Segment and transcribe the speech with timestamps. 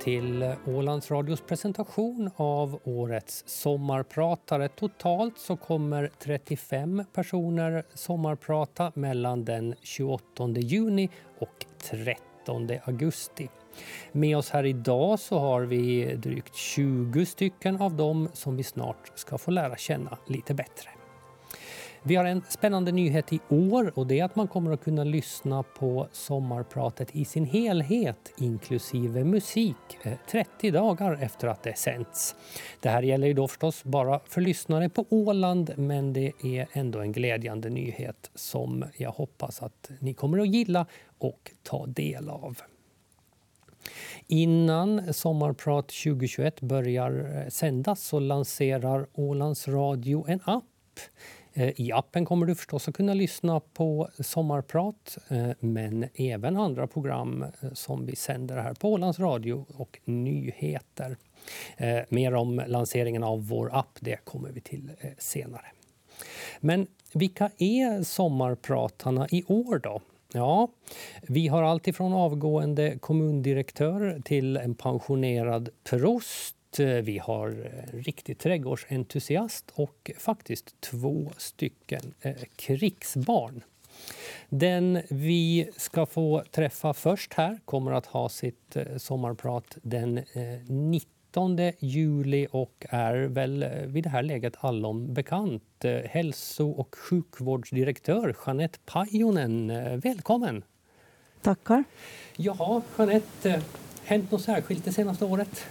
[0.00, 4.68] till Ålands Radios presentation av årets sommarpratare.
[4.68, 13.48] Totalt så kommer 35 personer sommarprata mellan den 28 juni och 13 augusti.
[14.12, 19.12] Med oss här idag så har vi drygt 20 stycken av dem som vi snart
[19.14, 20.99] ska få lära känna lite bättre.
[22.02, 25.04] Vi har en spännande nyhet i år och det är att man kommer att kunna
[25.04, 32.36] lyssna på sommarpratet i sin helhet inklusive musik eh, 30 dagar efter att det sänts.
[32.80, 36.98] Det här gäller ju då förstås bara för lyssnare på Åland men det är ändå
[36.98, 40.86] en glädjande nyhet som jag hoppas att ni kommer att gilla
[41.18, 42.58] och ta del av.
[44.26, 50.64] Innan Sommarprat 2021 börjar eh, sändas så lanserar Ålands Radio en app
[51.52, 56.86] Eh, I appen kommer du förstås att kunna lyssna på sommarprat eh, men även andra
[56.86, 61.16] program eh, som vi sänder här på Ålands Radio och nyheter.
[62.08, 65.66] Mer om lanseringen av vår app det kommer vi till senare.
[66.60, 70.00] Men vilka är sommarpratarna i år då?
[70.32, 70.68] Ja,
[71.22, 80.10] vi har alltifrån avgående kommundirektör till en pensionerad prost vi har en riktig trädgårdsentusiast och
[80.18, 83.62] faktiskt två stycken eh, krigsbarn.
[84.48, 90.20] Den vi ska få träffa först här kommer att ha sitt eh, sommarprat den
[90.68, 95.84] 19 juli och är väl vid det här läget allom bekant.
[96.04, 100.64] Hälso och sjukvårdsdirektör Jeanette Pajonen, välkommen!
[101.42, 101.84] Tackar.
[102.36, 103.62] Jaha, Jeanette,
[104.10, 105.64] hänt något särskilt det senaste året?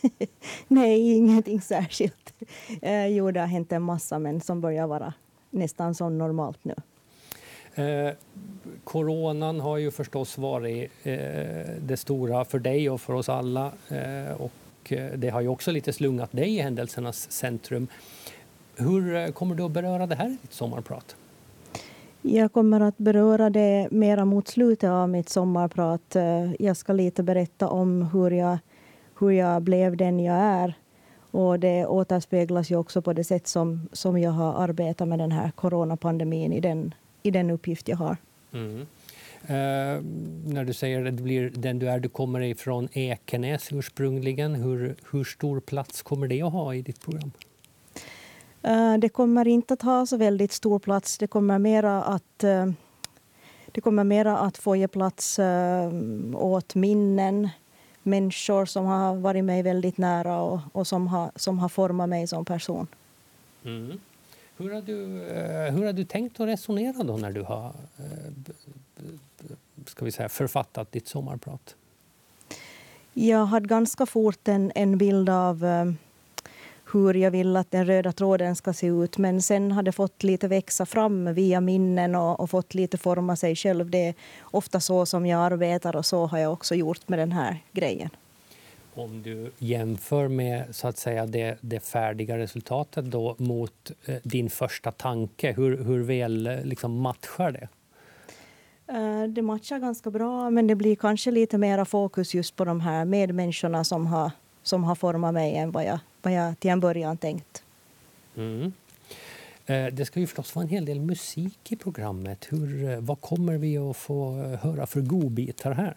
[0.68, 2.34] Nej, ingenting särskilt.
[2.82, 5.14] Eh, jo, det har hänt en massa, men som börjar vara
[5.50, 6.74] nästan som normalt nu.
[7.74, 8.14] Eh,
[8.84, 11.14] coronan har ju förstås varit eh,
[11.80, 13.72] det stora för dig och för oss alla.
[13.88, 17.86] Eh, och eh, det har ju också lite slungat dig i händelsernas centrum.
[18.76, 21.16] Hur eh, kommer du att beröra det här i ditt sommarprat?
[22.22, 26.16] Jag kommer att beröra det mera mot slutet av mitt sommarprat.
[26.16, 28.58] Eh, jag ska lite berätta om hur jag,
[29.18, 30.74] hur jag blev den jag är.
[31.30, 35.32] Och det återspeglas ju också på det sätt som, som jag har arbetat med den
[35.32, 38.16] här coronapandemin i den, i den uppgift jag har.
[38.52, 38.86] Mm.
[39.42, 40.02] Eh,
[40.52, 44.54] när du säger att du blir den du är, du kommer ifrån Ekenäs ursprungligen.
[44.54, 47.32] Hur, hur stor plats kommer det att ha i ditt program?
[48.62, 51.18] Eh, det kommer inte att ha så väldigt stor plats.
[51.18, 52.70] Det kommer mera att, eh,
[53.72, 55.92] det kommer mera att få ge plats eh,
[56.34, 57.48] åt minnen,
[58.02, 62.26] människor som har varit mig väldigt nära och, och som, har, som har format mig
[62.26, 62.86] som person.
[63.64, 64.00] Mm.
[64.56, 64.96] Hur, har du,
[65.72, 67.72] hur har du tänkt att resonera då när du har
[69.86, 71.76] ska vi säga, författat ditt sommarprat?
[73.12, 75.64] Jag hade ganska fort en, en bild av
[76.92, 79.18] hur jag vill att den röda tråden ska se ut.
[79.18, 83.36] Men sen har det fått lite växa fram via minnen och, och, fått lite forma
[83.36, 83.90] sig själv.
[83.90, 87.32] Det är ofta så som jag arbetar och så har jag också gjort med den
[87.32, 88.10] här grejen.
[88.94, 94.50] Om du jämför med så att säga det, det färdiga resultatet då mot eh, din
[94.50, 97.68] första tanke, hur, hur väl eh, liksom matchar det?
[98.92, 102.80] Uh, det matchar ganska bra, men det blir kanske lite mera fokus just på de
[102.80, 104.30] här medmänniskorna som har,
[104.62, 107.62] som har format mig än vad jag vad jag till en början tänkt.
[108.36, 108.72] Mm.
[109.70, 112.46] Eh, det ska ju förstås vara en hel del musik i programmet.
[112.50, 114.32] Hur, eh, vad kommer vi att få
[114.62, 115.94] höra för godbitar här?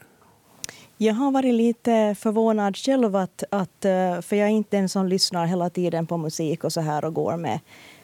[0.98, 5.08] Jag har varit lite förvånad själv, att, att, eh, för jag är inte en som
[5.08, 7.60] lyssnar hela tiden på musik och så här och går med,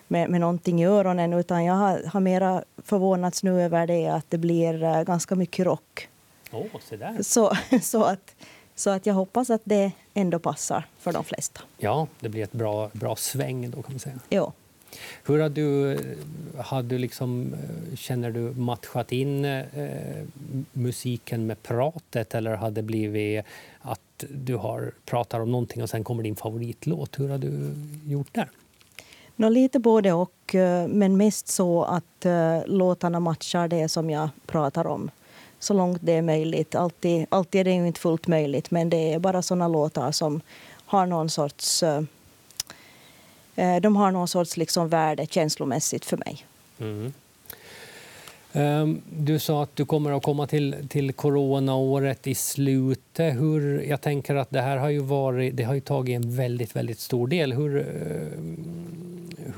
[0.08, 4.26] med, med någonting i öronen, utan jag har, har mera förvånats nu över det att
[4.30, 6.10] det blir ganska mycket rock.
[6.52, 7.24] Oh, så, där.
[7.24, 7.52] Så,
[7.82, 8.36] så att
[8.80, 11.62] så att jag hoppas att det ändå passar för de flesta.
[11.78, 14.20] Ja, det blir ett bra, bra sväng då kan man säga.
[14.30, 14.54] Ja.
[15.26, 15.98] Hur har du,
[16.58, 17.56] har du liksom,
[17.96, 19.64] känner du matchat in eh,
[20.74, 23.46] musiken med pratet eller har det blivit
[23.82, 27.20] att du har, pratar om någonting och sen kommer din favoritlåt?
[27.20, 27.74] Hur har du
[28.06, 28.50] gjort där?
[29.36, 34.30] Nå, lite både och, eh, men mest så att uh, låtarna matchar det som jag
[34.46, 35.12] pratar om
[35.60, 36.76] så långt det är möjligt.
[36.76, 40.42] Alltid, alltid är det ju inte fullt möjligt, men det är bara såna låtar som
[40.86, 41.84] har någon sorts...
[41.84, 42.04] Eh,
[43.56, 46.46] eh de har någon sorts liksom värde känslomässigt för mig.
[46.80, 47.14] Mm.
[48.54, 53.34] Um, du sa att du kommer att komma till, till coronaåret i slutet.
[53.34, 56.76] Hur, jag tänker att det här har ju, varit, det har ju tagit en väldigt,
[56.76, 57.54] väldigt stor del.
[57.54, 57.86] Hur, uh,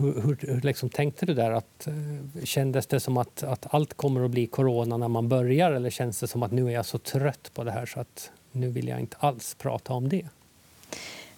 [0.01, 1.51] hur, hur, hur liksom tänkte du där?
[1.51, 5.71] Att, uh, kändes det som att, att allt kommer att bli corona när man börjar
[5.71, 8.31] eller känns det som att nu är jag så trött på det här så att
[8.51, 10.25] nu vill jag inte alls prata om det?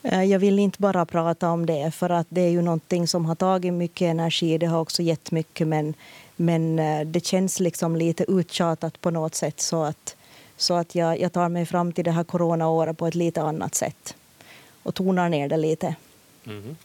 [0.03, 3.25] Eh, jag vill inte bara prata om det, för att det är ju någonting som
[3.25, 4.57] har tagit mycket energi.
[4.57, 5.93] Det har också gett mycket, men,
[6.35, 9.61] men eh, det känns liksom lite uttjatat på något sätt.
[9.61, 10.15] Så att,
[10.57, 13.75] så att jag, jag tar mig fram till det här coronaåret på ett lite annat
[13.75, 14.15] sätt
[14.83, 15.95] och tonar ner det lite.
[16.45, 16.75] Mm.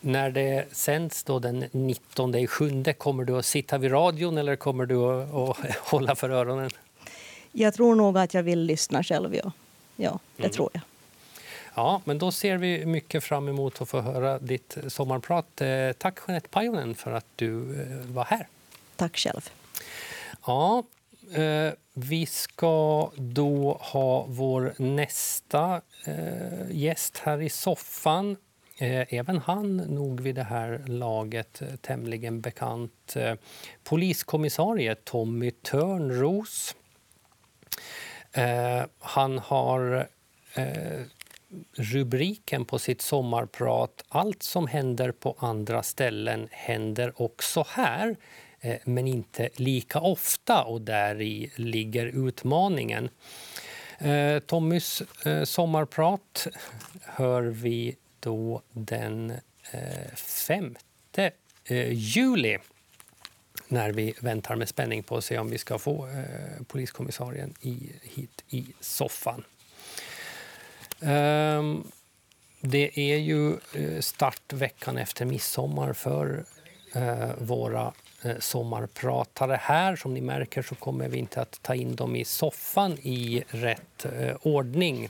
[0.00, 4.56] När det sänds då den 19 i sjunde, kommer du att sitta vid radion eller
[4.56, 6.70] kommer du att, att hålla för öronen?
[7.52, 9.52] Jag tror nog att jag vill lyssna själv, ja.
[9.96, 10.52] Ja, det mm.
[10.52, 10.82] tror jag.
[11.74, 15.60] Ja, men då ser vi mycket fram emot att få höra ditt sommarprat.
[15.60, 18.46] Eh, tack Jeanette Pajonen för att du eh, var här.
[18.96, 19.50] Tack själv.
[20.46, 20.82] Ja,
[21.32, 25.80] eh, vi ska då ha vår nästa
[26.70, 28.36] gäst här i soffan.
[28.80, 33.16] Eh, även han nog vid det här laget eh, tämligen bekant.
[33.16, 33.34] Eh,
[33.84, 36.76] poliskommissarie Tommy Törnros.
[38.98, 40.06] Han har
[41.76, 48.16] rubriken på sitt sommarprat Allt som händer på andra ställen händer också här
[48.84, 53.08] men inte lika ofta och där i ligger utmaningen.
[54.46, 55.02] Tommys
[55.44, 56.46] sommarprat
[57.02, 59.30] hör vi då den
[59.70, 60.76] eh, 5
[61.64, 62.58] eh, juli
[63.68, 67.54] när vi väntar med spänning på att se om vi ska få eh, poliskommissarien
[68.02, 69.44] hit i soffan.
[71.00, 71.84] Ehm,
[72.60, 73.56] det är ju
[74.00, 76.44] start startveckan efter midsommar för
[76.94, 77.92] eh, våra
[78.24, 79.96] eh, sommarpratare här.
[79.96, 84.06] Som ni märker så kommer vi inte att ta in dem i soffan i rätt
[84.42, 85.08] ordning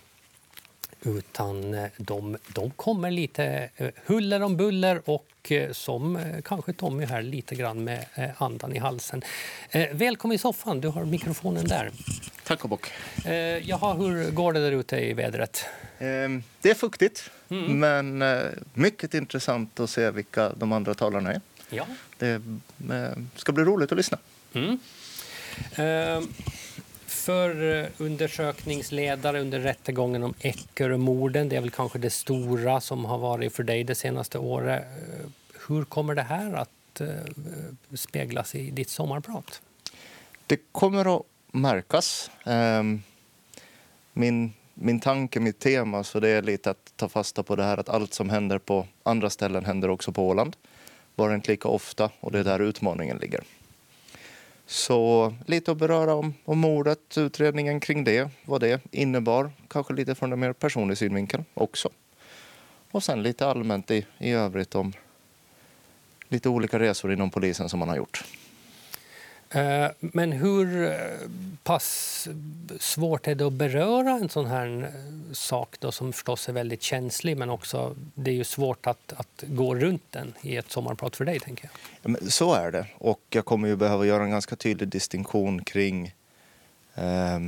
[1.02, 3.68] utan de, de kommer lite
[4.06, 8.04] huller om buller och som kanske Tommy här lite grann med
[8.38, 9.22] andan i halsen.
[9.92, 11.90] Välkommen i soffan, du har mikrofonen där.
[12.44, 12.90] Tack och bock.
[13.62, 15.64] Jaha, hur går det där ute i vädret?
[16.00, 17.80] Ehm, det är fuktigt, mm.
[17.80, 21.40] men eh, mycket intressant att se vilka de andra talarna är.
[21.70, 21.86] Ja.
[22.18, 22.30] Det
[22.90, 24.18] eh, ska bli roligt att lyssna.
[24.52, 24.78] Mm
[27.20, 33.04] förundersökningsledare för eh, undersökningsledare under rättegången om Eckerömorden, det är väl kanske det stora som
[33.04, 34.82] har varit för dig det senaste året.
[34.82, 35.26] Eh,
[35.68, 37.08] hur kommer det här att eh,
[37.94, 39.62] speglas i ditt sommarprat?
[40.46, 41.22] Det kommer att
[41.52, 42.30] märkas.
[42.44, 43.02] Ehm,
[44.12, 44.52] min
[44.82, 47.88] min tanke, mitt tema, så det är lite att ta fasta på det här att
[47.88, 50.56] allt som händer på andra ställen händer också på Åland.
[51.16, 53.44] Bara inte lika ofta och det är där utmaningen ligger.
[54.70, 59.50] Så lite att beröra om, om mordet, utredningen kring det, vad det innebar.
[59.68, 61.88] Kanske lite från en mer personlig synvinkel också.
[62.90, 64.92] Och sen lite allmänt i, i övrigt om
[66.28, 68.24] lite olika resor inom polisen som man har gjort.
[69.54, 70.94] Eh, men hur eh,
[71.62, 72.28] pass
[72.78, 76.82] svårt är det att beröra en sån här eh, sak då, som förstås är väldigt
[76.82, 81.16] känslig men också det är ju svårt att, att gå runt den i ett sommarprat
[81.16, 81.40] för dig?
[81.40, 81.70] tänker
[82.02, 82.14] jag.
[82.14, 82.86] Ja, så är det.
[82.98, 86.14] Och jag kommer ju behöva göra en ganska tydlig distinktion kring
[86.94, 87.38] eh,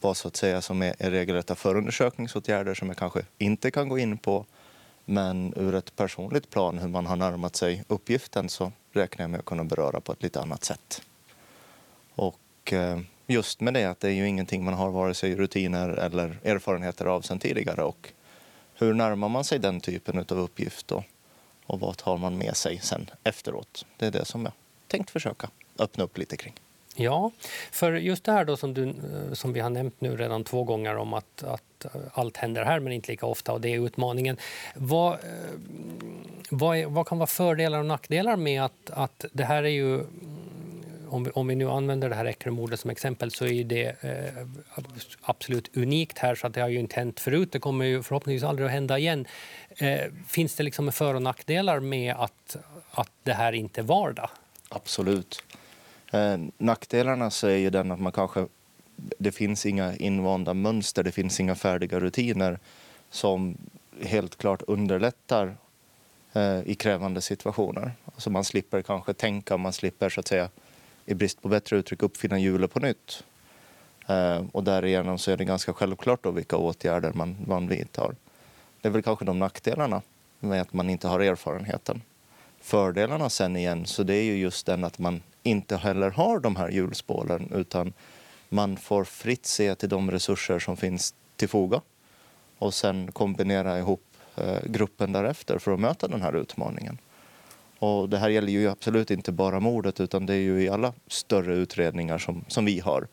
[0.00, 3.98] vad så att säga som är, är regelrätta förundersökningsåtgärder som jag kanske inte kan gå
[3.98, 4.46] in på.
[5.04, 9.40] Men ur ett personligt plan, hur man har närmat sig uppgiften, så räknar jag med
[9.40, 11.02] att kunna beröra på ett lite annat sätt.
[12.60, 15.88] Och eh, just med det att det är ju ingenting man har vare sig rutiner
[15.88, 17.82] eller erfarenheter av sedan tidigare.
[17.82, 18.12] Och
[18.74, 21.04] hur närmar man sig den typen av uppgift och,
[21.66, 23.86] och vad tar man med sig sen efteråt?
[23.96, 24.52] Det är det som jag
[24.86, 26.54] tänkt försöka öppna upp lite kring.
[26.94, 27.30] Ja,
[27.70, 30.64] för just det här då som, du, eh, som vi har nämnt nu redan två
[30.64, 33.86] gånger om att, att eh, allt händer här men inte lika ofta och det är
[33.86, 34.36] utmaningen.
[34.74, 35.18] Vad,
[36.50, 40.04] vad, är, vad kan vara fördelar och nackdelar med att, att det här är ju
[41.10, 44.46] om vi, om vi nu använder det här Ekremordet som exempel så är det eh,
[45.22, 47.52] absolut unikt här så att det har ju inte hänt förut.
[47.52, 49.26] Det kommer ju förhoppningsvis aldrig att hända igen.
[49.68, 52.56] Eh, finns det liksom för och nackdelar med att,
[52.90, 54.30] att det här inte är vardag?
[54.68, 55.42] Absolut.
[56.12, 58.46] Eh, nackdelarna så är ju den att man kanske
[59.18, 62.58] det finns inga invanda mönster, det finns inga färdiga rutiner
[63.10, 63.56] som
[64.02, 65.56] helt klart underlättar
[66.32, 67.92] eh, i krävande situationer.
[68.04, 70.48] Alltså man slipper kanske tänka, man slipper så att säga
[71.06, 73.24] i brist på bättre uttryck uppfinna hjulet på nytt.
[74.06, 78.14] Ehm, och därigenom så är det ganska självklart då vilka åtgärder man, man vidtar.
[78.80, 80.02] Det är väl kanske de nackdelarna
[80.40, 82.02] med att man inte har erfarenheten.
[82.60, 86.56] Fördelarna sen igen, så det är ju just den att man inte heller har de
[86.56, 87.92] här hjulspåren utan
[88.48, 91.80] man får fritt se till de resurser som finns till foga
[92.58, 94.04] och sen kombinera ihop
[94.36, 96.98] eh, gruppen därefter för att möta den här utmaningen.
[97.80, 100.92] Och det här gäller ju absolut inte bara mordet utan det är ju i alla
[101.06, 103.06] större utredningar som, som vi har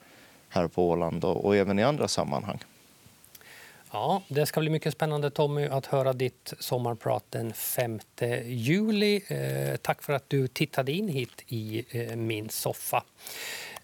[0.49, 2.59] här på Åland och, och även i andra sammanhang.
[3.91, 7.99] Ja, det ska bli mycket spännande Tommy att höra ditt sommarprat den 5
[8.45, 9.21] juli.
[9.27, 13.03] Eh, tack för att du tittade in hit i eh, min soffa.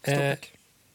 [0.01, 0.33] Eh,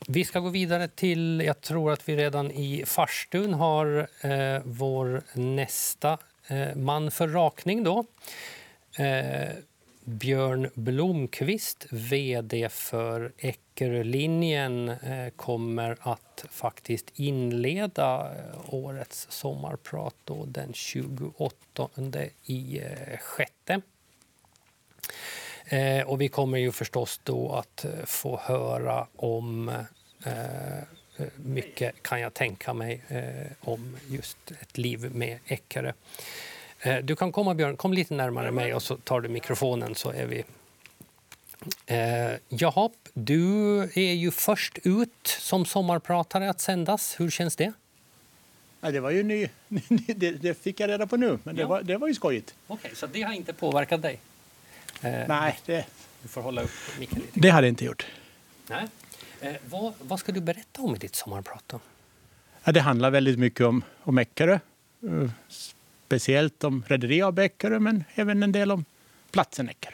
[0.07, 5.23] vi ska gå vidare till, jag tror att vi redan i farstun har eh, vår
[5.33, 6.18] nästa
[6.49, 8.04] eh, man för rakning då.
[10.09, 20.73] Björn Blomqvist, vd för Eckerölinjen eh, kommer att faktiskt inleda eh, årets sommarprat då, den
[20.73, 21.88] 28
[22.45, 23.81] i eh, sjätte.
[26.07, 29.73] Och vi kommer ju förstås då att få höra om
[31.37, 33.03] mycket, kan jag tänka mig,
[33.61, 35.93] om just ett liv med Eckerö.
[36.80, 37.76] Eh, du kan komma, Björn.
[37.76, 40.44] Kom lite närmare mig och så tar du mikrofonen så är vi...
[41.87, 47.20] Eh, jaha, du är ju först ut som sommarpratare att sändas.
[47.20, 47.73] Hur känns det?
[48.80, 49.49] Ja, det var ju ny,
[50.06, 51.68] det, det fick jag reda på nu, men det, ja.
[51.68, 52.54] var, det var ju skojigt.
[52.66, 54.20] Okej, okay, så det har inte påverkat dig?
[55.02, 55.87] Eh, Nej, det...
[56.23, 57.40] Du får hålla upp micken lite.
[57.40, 58.06] Det har det inte gjort.
[58.66, 58.87] Nej.
[59.40, 61.75] Eh, vad, vad, ska du berätta om i ditt sommarprat?
[62.64, 64.58] Ja, det handlar väldigt mycket om, om Eckerö.
[66.09, 68.85] Speciellt om Rederi AB Eckerö, men även en del om
[69.31, 69.93] platsen Eckerö.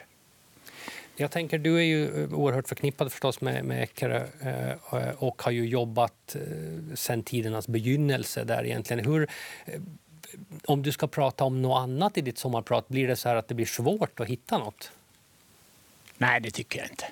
[1.15, 5.51] Jag tänker, du är ju eh, oerhört förknippad förstås med, med Eckerö eh, och har
[5.51, 9.05] ju jobbat eh, sedan tidernas begynnelse där egentligen.
[9.05, 9.27] Hur,
[10.65, 13.47] om du ska prata om något annat i ditt sommarprat, blir det så här att
[13.47, 14.91] det blir svårt att hitta något?
[16.17, 17.05] Nej, det tycker jag inte.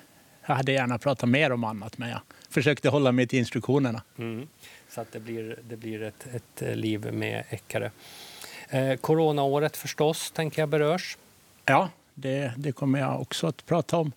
[0.46, 4.02] Jag hade gärna pratat mer om annat, men jag försökte hålla mig till instruktionerna.
[4.18, 4.48] Mm.
[4.88, 7.90] Så att det blir, det blir ett, ett liv med Eckerö.
[8.68, 11.18] Eh, coronaåret förstås, tänker jag berörs.
[11.64, 14.12] Ja, det, det kommer jag också att prata om.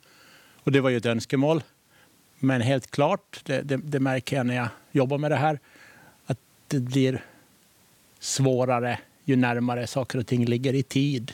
[0.64, 1.64] Och det var ju ett önskemål.
[2.40, 5.60] Men helt klart, det, det, det, märker jag när jag jobbar med det här,
[6.26, 7.24] att det blir
[8.20, 11.34] svårare ju närmare saker och ting ligger i tid.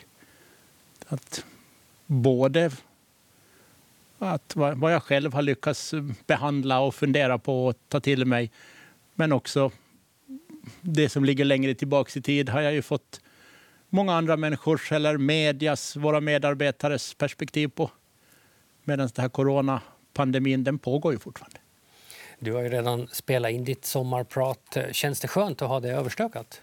[1.08, 1.46] Att
[2.06, 2.72] både
[4.20, 5.94] att vad jag själv har lyckats
[6.28, 8.52] behandla och fundera på och ta till mig,
[9.16, 9.72] men också
[10.82, 13.22] det som ligger längre tillbaka i tid har jag ju fått
[13.90, 17.92] många andra människors eller medias, våra medarbetares perspektiv på.
[18.84, 21.60] Medan den här coronapandemin, den pågår ju fortfarande.
[22.40, 24.78] Du har ju redan spelat in ditt sommarprat.
[24.92, 26.62] Känns det skönt att ha det överstökat?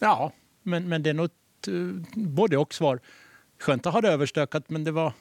[0.00, 0.32] Ja,
[0.62, 1.74] men, men det är nog ett, eh,
[2.14, 3.00] både och svar.
[3.58, 5.12] Skönt att ha det överstökat, men det var,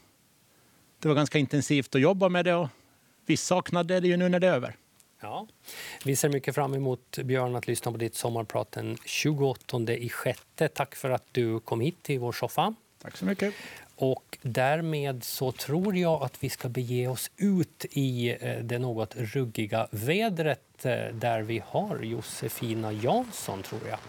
[1.00, 2.68] det var ganska intensivt att jobba med det och
[3.25, 4.75] vi saknade det ju nu när det är över.
[5.21, 5.47] Ja.
[6.05, 10.67] Vi ser mycket fram emot, Björn, att lyssna på ditt sommarprat den 28 i sjätte.
[10.67, 12.73] Tack för att du kom hit till vår soffa.
[13.01, 13.53] Tack så mycket.
[13.95, 19.15] Och därmed så tror jag att vi ska bege oss ut i eh, det något
[19.15, 23.99] ruggiga vädret eh, där vi har Josefina Jansson, tror jag.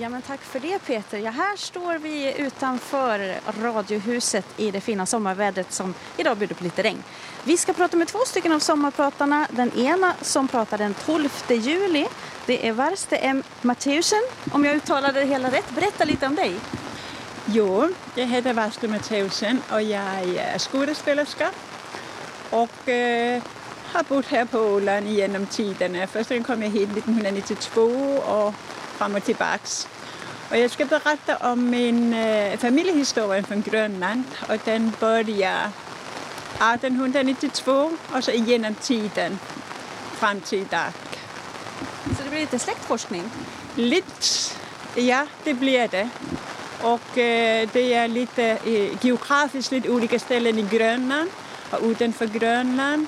[0.00, 1.18] Ja, men tack för det Peter.
[1.18, 6.82] Ja, här står vi utanför Radiohuset i det fina sommarvädret som idag bjuder på lite
[6.82, 7.02] regn.
[7.44, 9.46] Vi ska prata med två stycken av sommarpratarna.
[9.50, 12.06] Den ena som pratar den 12 juli,
[12.46, 13.42] det är Varste M.
[13.62, 14.22] Matheusen.
[14.52, 16.54] Om jag uttalade det hela rätt, berätta lite om dig.
[17.46, 20.02] Jo, jag heter Varste Matheusen och jag
[20.36, 21.50] är skådespelerska
[22.50, 23.42] och eh,
[23.92, 26.06] har bott här på Åland genom tiderna.
[26.06, 27.80] Först kom jag hit 1992
[28.16, 28.54] och
[28.94, 29.88] fram och tillbaks.
[30.50, 35.70] Och jag ska berätta om min eh, familjehistoria från Grönland och den börjar
[36.74, 39.38] 1892 och så genom tiden
[40.16, 40.92] fram till idag.
[42.04, 43.30] Så det blir lite släktforskning?
[43.74, 44.10] Lite,
[44.94, 46.08] ja det blir det.
[46.82, 51.30] Och eh, det är lite eh, geografiskt lite olika ställen i Grönland
[51.70, 53.06] och utanför Grönland.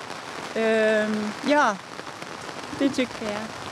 [1.48, 1.76] Ja,
[2.78, 3.65] det tycker jag.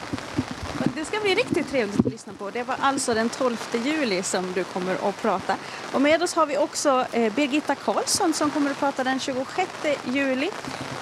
[1.04, 2.50] Det ska bli riktigt trevligt att lyssna på.
[2.50, 5.56] Det var alltså den 12 juli som du kommer att prata.
[5.92, 9.70] Och med oss har vi också eh, Birgitta Karlsson som kommer att prata den 26
[10.04, 10.50] juli.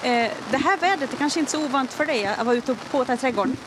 [0.03, 2.77] Eh, det här vädret är kanske inte så ovant för dig att vara ute och
[2.91, 3.57] påta i trädgården.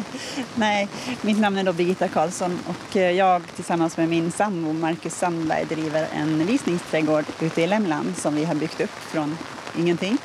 [0.54, 0.88] Nej,
[1.22, 5.64] mitt namn är då Birgitta Karlsson och eh, jag tillsammans med min sambo Marcus Sandberg
[5.64, 9.38] driver en visningsträdgård ute i Lämland som vi har byggt upp från
[9.78, 10.18] ingenting.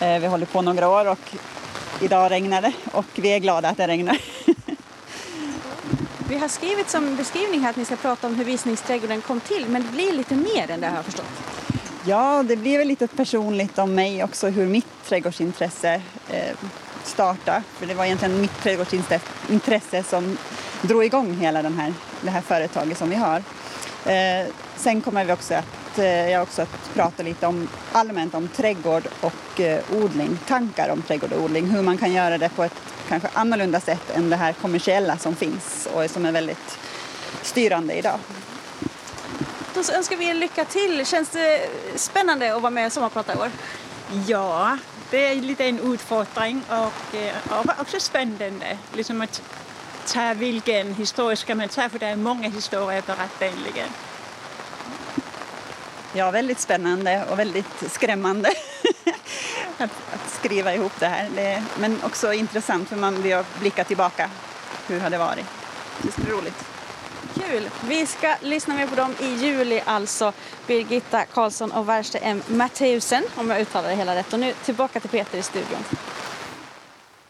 [0.00, 1.34] Eh, vi håller på några år och
[2.00, 4.18] idag regnar det och vi är glada att det regnar.
[6.28, 9.66] Vi har skrivit som beskrivning här att ni ska prata om hur visningsträdgården kom till,
[9.68, 11.26] men det blir lite mer än det har jag förstått.
[12.04, 16.56] Ja, det blir väl lite personligt om mig också, hur mitt trädgårdsintresse eh,
[17.04, 17.62] startade.
[17.78, 20.38] För det var egentligen mitt trädgårdsintresse som
[20.82, 23.42] drog igång hela den här, det här företaget som vi har.
[24.06, 28.48] Eh, sen kommer vi också att tänkte jag också att prata lite om allmänt om
[28.48, 32.64] trädgård och eh, odling, tankar om trädgård och odling, hur man kan göra det på
[32.64, 32.74] ett
[33.08, 36.78] kanske annorlunda sätt än det här kommersiella som finns och som är väldigt
[37.42, 38.18] styrande idag.
[39.74, 41.06] Då önskar vi er lycka till.
[41.06, 43.50] Känns det spännande att vara med och sommarprata i år?
[44.26, 44.78] Ja,
[45.10, 48.78] det är lite en utfordring och, eh, och också spännande.
[48.92, 49.42] Liksom att
[50.06, 53.88] ta vilken historia ska man ta, för det är många historier att berätta egentligen.
[56.12, 58.48] Ja, väldigt spännande och väldigt skrämmande
[59.78, 61.28] att, att, skriva ihop det här.
[61.34, 64.30] Det, men också intressant för man vill blicka tillbaka.
[64.86, 65.46] Hur har det varit?
[66.02, 66.64] Det är roligt.
[67.34, 67.70] Kul!
[67.88, 70.32] Vi ska lyssna mer på dem i juli alltså.
[70.66, 72.42] Birgitta Karlsson och Värste M.
[72.46, 74.32] Matteusen, om jag uttalar det hela rätt.
[74.32, 75.84] Och nu tillbaka till Peter i studion.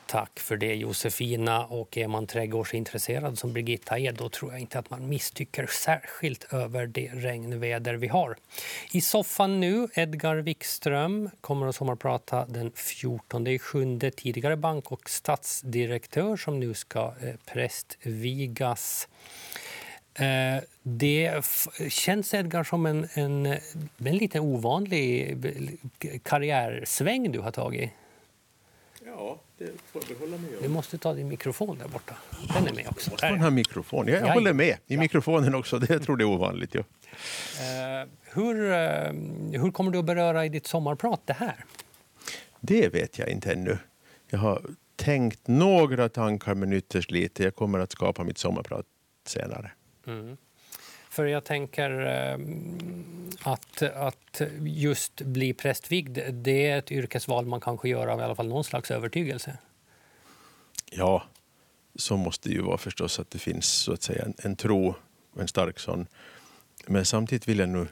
[0.06, 1.66] Tack för det Josefina.
[1.66, 6.52] Och är man trädgårdsintresserad som Birgitta är då tror jag inte att man misstycker särskilt
[6.52, 8.36] över det regnväder vi har.
[8.92, 16.36] I soffan nu, Edgar Wikström kommer att sommarprata den 14 sjunde tidigare bank och statsdirektör
[16.36, 19.08] som nu ska eh, prästvigas.
[20.14, 21.44] Eh, det
[21.88, 23.58] känns Edgar som en, en, eh,
[23.98, 25.36] en lite ovanlig
[26.22, 27.90] karriärsväng du har tagit.
[29.16, 29.64] Ja, det
[30.20, 30.62] med om.
[30.62, 32.14] Du måste ta din mikrofon där borta.
[32.54, 33.10] Den är med också.
[33.10, 34.08] Måste man ha mikrofon?
[34.08, 34.76] Jag, jag håller med.
[34.86, 35.78] I mikrofonen också.
[35.78, 36.74] Det, jag tror det är ovanligt.
[36.74, 36.80] Ja.
[36.80, 41.64] Uh, hur, uh, hur kommer du att beröra i ditt sommarprat det här?
[42.60, 43.78] Det vet jag inte ännu.
[44.30, 44.62] Jag har
[44.96, 47.42] tänkt några tankar men ytterst lite.
[47.42, 48.86] Jag kommer att skapa mitt sommarprat
[49.26, 49.70] senare.
[50.06, 50.36] Mm.
[51.16, 52.38] För jag tänker eh,
[53.52, 58.34] att, att just bli prästvigd, det är ett yrkesval man kanske gör av i alla
[58.34, 59.58] fall någon slags övertygelse.
[60.90, 61.22] Ja,
[61.94, 64.94] så måste det ju vara förstås att det finns så att säga en, en tro,
[65.38, 66.06] en stark sån.
[66.86, 67.86] Men samtidigt vill jag nu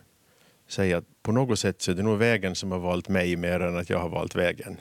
[0.68, 3.60] säga att på något sätt så är det nog vägen som har valt mig mer
[3.60, 4.76] än att jag har valt vägen.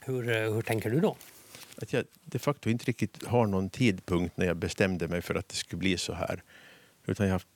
[0.00, 1.16] Hur, eh, hur tänker du då?
[1.82, 5.48] Att jag de facto inte riktigt har någon tidpunkt när jag bestämde mig för att
[5.48, 6.42] det skulle bli så här.
[7.06, 7.48] Utan jag har haft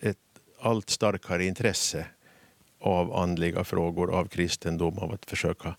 [0.00, 0.18] ett
[0.60, 2.06] allt starkare intresse
[2.80, 5.76] av andliga frågor, av kristendom, av att försöka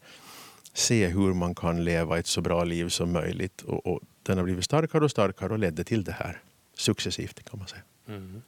[0.74, 3.62] se hur man kan leva ett så bra liv som möjligt.
[3.62, 6.42] Och, och den har blivit starkare och starkare och ledde till det här
[6.78, 7.82] successivt kan man säga.
[8.08, 8.42] Mm.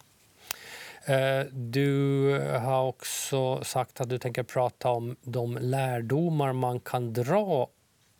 [1.05, 2.29] Eh, du
[2.61, 7.67] har också sagt att du tänker prata om de lärdomar man kan dra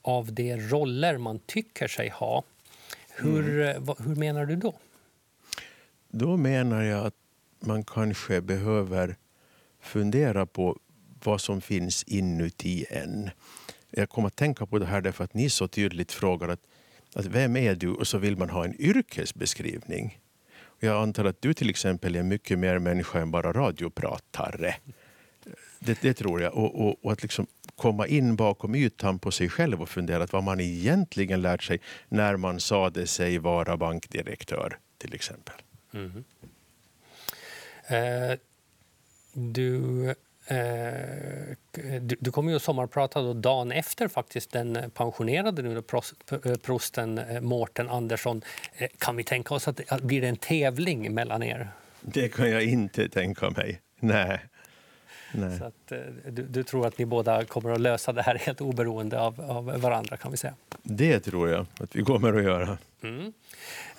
[0.02, 2.44] av de roller man tycker sig ha.
[3.10, 3.96] Hur, mm.
[3.98, 4.74] hur menar du då?
[6.18, 7.16] Då menar jag att
[7.60, 9.16] man kanske behöver
[9.82, 10.78] fundera på
[11.24, 13.30] vad som finns inuti en.
[13.92, 16.60] Jag kommer att tänka på det här därför att ni så tydligt frågar att,
[17.14, 17.90] att vem är du?
[17.90, 20.20] Och så vill man ha en yrkesbeskrivning.
[20.80, 24.76] Jag antar att du till exempel är mycket mer människa än bara radiopratare.
[25.80, 26.54] Det, det tror jag.
[26.54, 30.38] Och, och, och, att liksom komma in bakom ytan på sig själv och fundera på
[30.38, 35.56] vad man egentligen lärt sig när man sade sig vara bankdirektör till exempel.
[35.96, 36.24] Mm.
[37.88, 38.38] Eh,
[39.34, 40.10] du,
[40.48, 40.56] eh,
[42.02, 47.18] du, du kommer ju att sommarprata då dagen efter faktiskt den pensionerade nu, eh, prosten
[47.18, 48.42] eh, Mårten Andersson.
[48.74, 51.68] Eh, kan vi tänka oss att det blir en tävling mellan er?
[52.02, 53.82] Det kan jag inte tänka mig.
[54.00, 54.40] Nej.
[55.32, 55.60] Nej.
[55.60, 55.92] Så att,
[56.30, 59.82] du, du, tror att ni båda kommer att lösa det här helt oberoende av, av
[59.82, 60.18] varandra?
[60.18, 60.54] kan vi säga?
[60.84, 62.78] Det tror jag att vi kommer att göra.
[63.04, 63.34] Mm.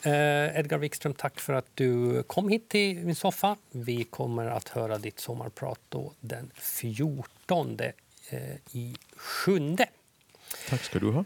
[0.03, 3.57] Eh, Edgar Wikström, tack för att du kom hit till min soffa.
[3.71, 8.39] Vi kommer att höra ditt sommarprat då den 14 eh,
[8.73, 9.87] i sjunde.
[10.69, 11.25] Tack ska du ha.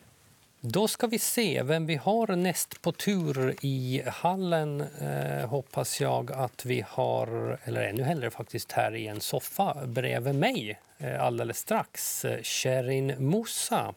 [0.62, 4.81] Då ska vi se vem vi har näst på tur i hallen.
[4.81, 10.35] Eh, hoppas jag att vi har, eller ännu hellre faktiskt här i en soffa bredvid
[10.35, 12.24] mig eh, alldeles strax.
[12.24, 13.94] Eh, Sherin Moussa.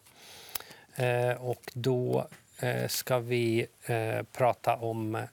[0.96, 2.28] Eh, och då
[2.88, 5.26] ska vi eh, prata om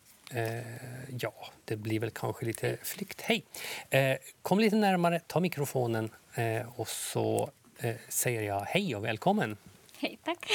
[1.19, 1.33] ja,
[1.65, 3.21] det blir väl kanske lite flykt.
[3.21, 3.43] Hej!
[4.41, 6.09] kom lite närmare, ta mikrofonen
[6.75, 7.51] och så
[8.09, 9.57] säger jag hej och välkommen.
[9.97, 10.47] Hej, tack.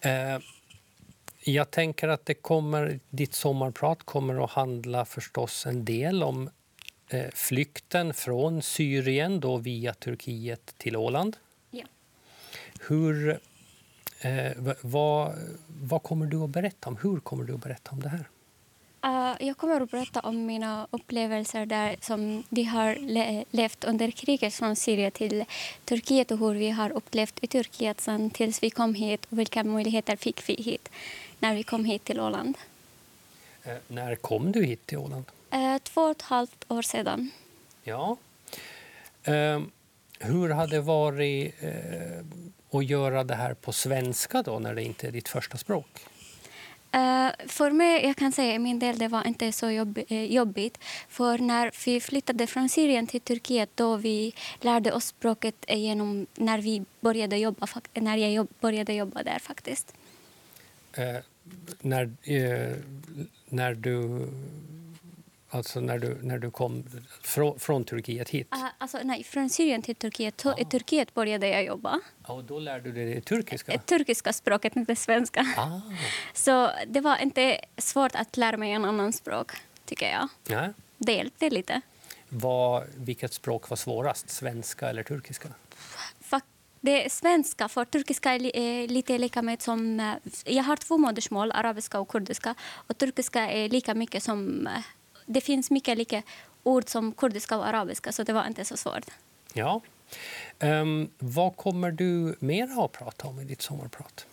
[0.00, 0.38] Eh,
[1.44, 6.50] jag tänker att det kommer, ditt sommarprat kommer att handla förstås en del om
[7.08, 11.36] eh, flykten från Syrien då via Turkiet till Åland.
[11.70, 11.84] Ja.
[12.80, 13.40] Hur,
[14.20, 15.34] eh, vad,
[15.82, 16.96] vad kommer du att berätta om?
[17.02, 18.28] Hur kommer du att berätta om det här?
[19.06, 24.10] Uh, jag kommer att berätta om mina upplevelser där som de har le levt under
[24.10, 25.44] kriget från Syrien till
[25.84, 29.64] Turkiet och hur vi har upplevt i Turkiet sen tills vi kom hit och vilka
[29.64, 30.88] möjligheter fick vi hit
[31.38, 32.58] när vi kom hit till Åland.
[33.64, 35.24] Eh, när kom du hit till Åland?
[35.50, 37.30] Eh, två och ett halvt år sedan.
[37.82, 38.16] Ja.
[39.22, 39.60] Eh,
[40.18, 41.54] hur har det varit
[42.70, 46.06] eh, att göra det här på svenska då, när det inte är ditt första språk?
[46.94, 50.78] Uh, för mig, jag kan säga min del, det var inte så jobb, uh, jobbigt.
[51.08, 56.58] För när vi flyttade från Syrien till Turkiet, då vi lärde oss språket genom när
[56.58, 59.94] vi började jobba, när jag jobb, började jobba där faktiskt.
[60.98, 61.18] Uh,
[61.80, 62.10] när,
[63.48, 64.28] när du
[65.50, 66.84] Alltså när du, när du kom
[67.22, 68.48] från, från Turkiet hit?
[68.54, 70.44] Uh, alltså, nej, från Syrien till Turkiet.
[70.58, 72.00] I Turkiet började jag jobba.
[72.26, 73.72] och då lärde du dig det turkiska?
[73.72, 75.46] Det turkiska språket, inte svenska.
[75.56, 75.80] Ah.
[76.34, 79.52] Så det var inte svårt att lära mig en annan språk,
[79.84, 80.28] tycker jag.
[80.48, 80.72] Ja.
[80.98, 81.80] Det hjälpte lite.
[82.28, 85.48] Var, vilket språk var svårast, svenska eller turkiska?
[86.80, 90.00] Det är svenska, för turkiska är lite lika med som...
[90.00, 92.54] Eh, jag har två modersmål, arabiska och kurdiska.
[92.72, 94.72] Och turkiska är lika mycket som eh,
[95.28, 96.22] det finns mycket lika
[96.62, 99.04] ord som kurdiska och arabiska, så det var inte så svårt.
[99.52, 99.80] Ja.
[100.60, 104.26] Um, vad kommer du mer att prata om i ditt sommarprat?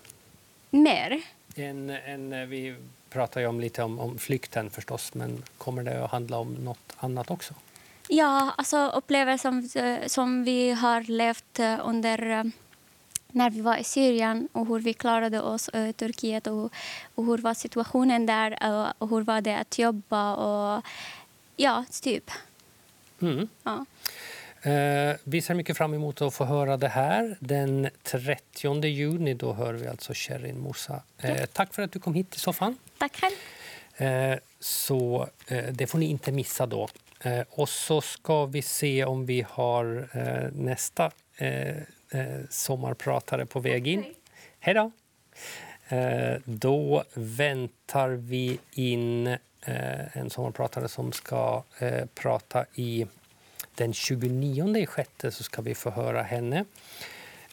[0.69, 1.21] Mer?
[1.55, 2.75] En, en, eh, vi
[3.09, 6.93] pratar ju om lite om, om flykten förstås, men kommer det att handla om nåt
[6.97, 7.53] annat också?
[8.07, 12.51] Ja, alltså upplevelser som, eh, som vi har levt eh, under
[13.35, 16.73] när vi var i Syrien och hur vi klarade oss i Turkiet och,
[17.15, 18.57] och hur var situationen där
[18.97, 20.85] och hur var det att jobba och
[21.55, 22.31] ja, typ.
[23.21, 23.47] Mm.
[23.63, 23.85] Ja.
[24.71, 27.37] Eh, vi ser mycket fram emot att få höra det här.
[27.39, 31.01] Den 30 juni då hör vi alltså Sherin Moussa.
[31.17, 31.47] Eh, ja.
[31.53, 32.77] Tack för att du kom hit till soffan.
[32.97, 33.35] Tack själv.
[33.97, 36.87] Eh, så eh, det får ni inte missa då.
[37.19, 41.75] Eh, och så ska vi se om vi har eh, nästa eh,
[42.49, 44.05] sommarpratare på väg in.
[44.59, 44.91] Hej då!
[45.87, 53.07] Eh, då väntar vi in eh, en sommarpratare som ska eh, prata i
[53.75, 56.65] den 29 i sjätte så ska vi få höra henne.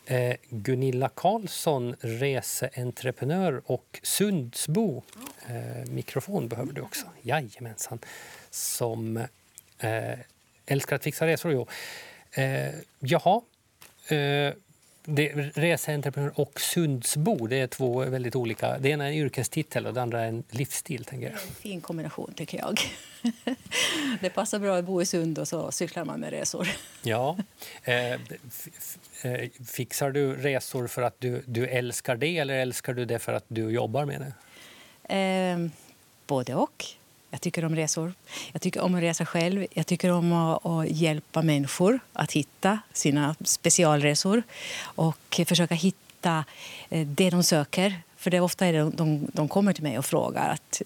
[0.07, 5.03] Eh, Gunilla Karlsson, reseentreprenör och Sundsbo.
[5.47, 7.07] Eh, mikrofon behöver du också.
[7.23, 7.99] Jajamensan.
[8.51, 9.17] Som
[9.79, 10.19] eh,
[10.67, 11.53] älskar att fixa resor.
[11.53, 11.67] Jo.
[12.43, 13.41] Eh, jaha,
[14.13, 14.53] Eh,
[15.55, 18.79] reseentreprenör och Sundsbo, det är två väldigt olika.
[18.79, 21.05] Det ena är en yrkestitel och det andra är en livsstil.
[21.05, 21.35] Tänker jag.
[21.35, 22.81] Det är en fin kombination tycker jag.
[24.21, 26.69] det passar bra att bo i Sund och så cyklar man med resor.
[27.03, 27.37] Ja.
[27.83, 28.19] Eh, eh,
[29.67, 33.45] fixar du resor för att du, du älskar det eller älskar du det för att
[33.49, 35.15] du jobbar med det?
[35.17, 35.69] Eh,
[36.27, 36.85] både och.
[37.33, 38.13] Jag tycker om resor.
[38.53, 39.67] Jag tycker om att resa själv.
[39.71, 44.43] Jag tycker om att, att, hjälpa människor att hitta sina specialresor
[44.83, 46.45] och försöka hitta
[46.91, 48.03] eh, det de söker.
[48.17, 50.83] För det är ofta är det de, de kommer till mig och frågar att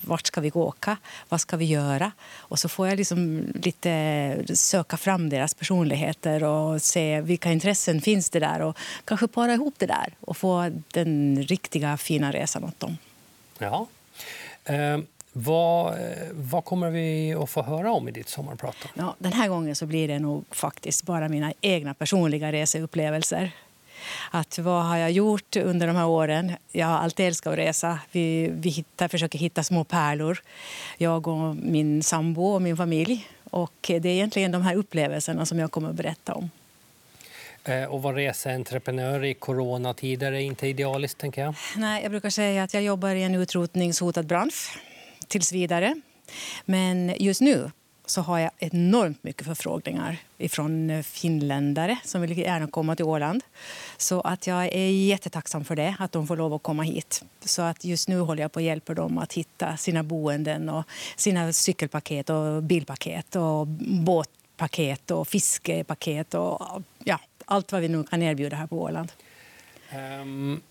[0.00, 0.96] vart ska vi åka,
[1.28, 2.12] vad ska vi göra?
[2.36, 8.30] Och så får jag liksom lite söka fram deras personligheter och se vilka intressen finns
[8.30, 12.80] det där och kanske para ihop det där och få den riktiga fina resan åt
[12.80, 12.96] dem.
[13.58, 13.86] Ja.
[14.64, 15.98] Um vad,
[16.32, 18.76] vad kommer vi att få höra om i ditt sommarprat?
[18.94, 23.52] Ja, den här gången så blir det nog faktiskt bara mina egna personliga reseupplevelser.
[24.30, 26.52] Att vad har jag gjort under de här åren?
[26.72, 27.98] Jag har alltid älskat att resa.
[28.12, 30.42] Vi, vi hittar, försöker hitta små pärlor,
[30.98, 33.28] jag och min sambo och min familj.
[33.50, 36.50] Och det är egentligen de här upplevelserna som jag kommer att berätta om.
[37.64, 41.54] Eh, och vara reseentreprenör i coronatider är inte idealiskt, tänker jag.
[41.76, 44.78] Nej, jag brukar säga att jag jobbar i en utrotningshotad bransch
[45.30, 46.00] tills vidare.
[46.64, 47.70] Men just nu
[48.06, 50.16] så har jag enormt mycket förfrågningar
[50.48, 53.42] från eh, finländare som vill gärna komma till Åland.
[53.96, 57.24] Så att jag är jättetacksam för det, att de får lov att komma hit.
[57.44, 60.84] Så att just nu håller jag på att hjälpa dem att hitta sina boenden och
[61.16, 68.22] sina cykelpaket och bilpaket och båtpaket och fiskepaket och ja, allt vad vi nu kan
[68.22, 69.12] erbjuda här på Åland.
[70.22, 70.62] Um,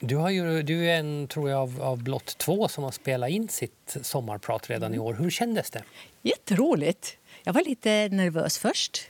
[0.00, 3.30] du, har ju, du är en tror jag, av, av blott två som har spelat
[3.30, 5.14] in sitt sommarprat redan i år.
[5.14, 5.82] Hur kändes det?
[6.22, 7.16] Jätteroligt.
[7.44, 9.08] Jag var lite nervös först,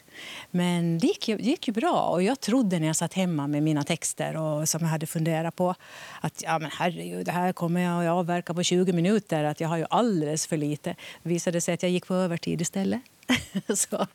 [0.51, 2.09] men det gick, ju, det gick ju bra.
[2.09, 5.57] Och jag trodde när jag satt hemma med mina texter och som jag hade funderat
[5.57, 5.75] på
[6.21, 9.45] att ja, men herregud, det här kommer jag att avverka på 20 minuter.
[9.45, 10.95] Att jag har ju alldeles för lite.
[11.23, 13.01] Det visade sig att jag gick på övertid istället.
[13.75, 14.07] Så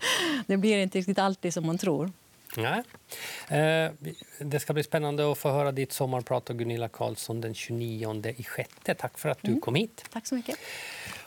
[0.48, 2.12] det blir inte riktigt alltid som man tror.
[2.58, 2.84] Nej.
[3.48, 3.92] Eh,
[4.40, 8.44] det ska bli spännande att få höra ditt sommarprat av Gunilla Karlsson den 29 i
[8.44, 8.94] sjätte.
[8.94, 9.62] Tack för att du mm.
[9.62, 10.06] kom hit.
[10.14, 10.56] Tack så mycket.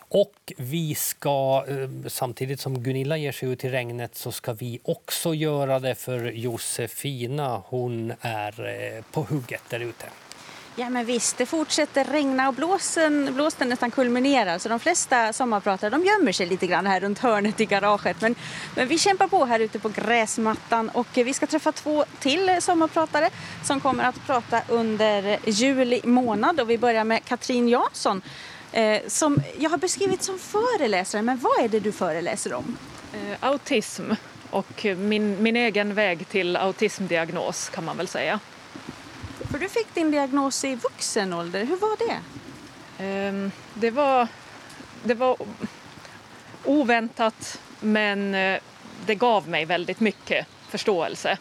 [0.08, 4.80] Och vi ska, eh, samtidigt som Gunilla ger sig ut i regnet så ska vi
[4.84, 7.62] också göra det för Josefina.
[7.66, 10.06] Hon är eh, på hugget där ute.
[10.76, 15.90] Ja men visst, det fortsätter regna och blåsen, blåsten nästan kulminerar så de flesta sommarpratare
[15.90, 18.20] de gömmer sig lite grann här runt hörnet i garaget.
[18.20, 18.34] Men,
[18.76, 23.30] men vi kämpar på här ute på gräsmattan och vi ska träffa två till sommarpratare
[23.62, 28.22] som kommer att prata under juli månad och vi börjar med Katrin Jansson
[28.72, 31.22] eh, som jag har beskrivit som föreläsare.
[31.22, 32.76] Men vad är det du föreläser om?
[33.12, 34.10] Eh, autism
[34.50, 38.40] och min, min egen väg till autismdiagnos kan man väl säga.
[39.50, 41.64] För du fick din diagnos i vuxen ålder.
[41.64, 43.28] Hur var det?
[43.28, 44.28] Um, det var,
[45.04, 45.36] det var
[46.64, 48.60] oväntat men eh,
[49.06, 51.38] det gav mig väldigt mycket förståelse.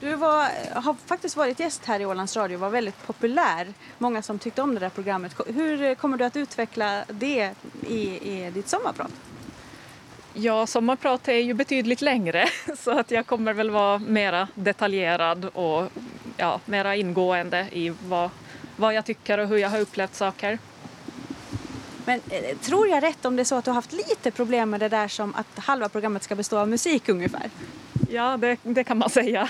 [0.00, 0.48] Du var,
[0.80, 3.74] har faktiskt varit gäst här i Ålands Radio och var väldigt populär.
[3.98, 5.36] Många som tyckte om det där programmet.
[5.46, 7.52] Hur kommer du att utveckla det
[7.88, 8.00] i,
[8.32, 9.12] i ditt sommarprat?
[10.38, 15.92] Ja, sommarprat är ju betydligt längre så att jag kommer väl vara mera detaljerad och
[16.36, 18.30] ja, mera ingående i vad,
[18.76, 20.58] vad jag tycker och hur jag har upplevt saker.
[22.04, 24.70] Men eh, tror jag rätt om det är så att du har haft lite problem
[24.70, 27.50] med det där som att halva programmet ska bestå av musik ungefär?
[28.10, 29.48] Ja, det, det kan man säga.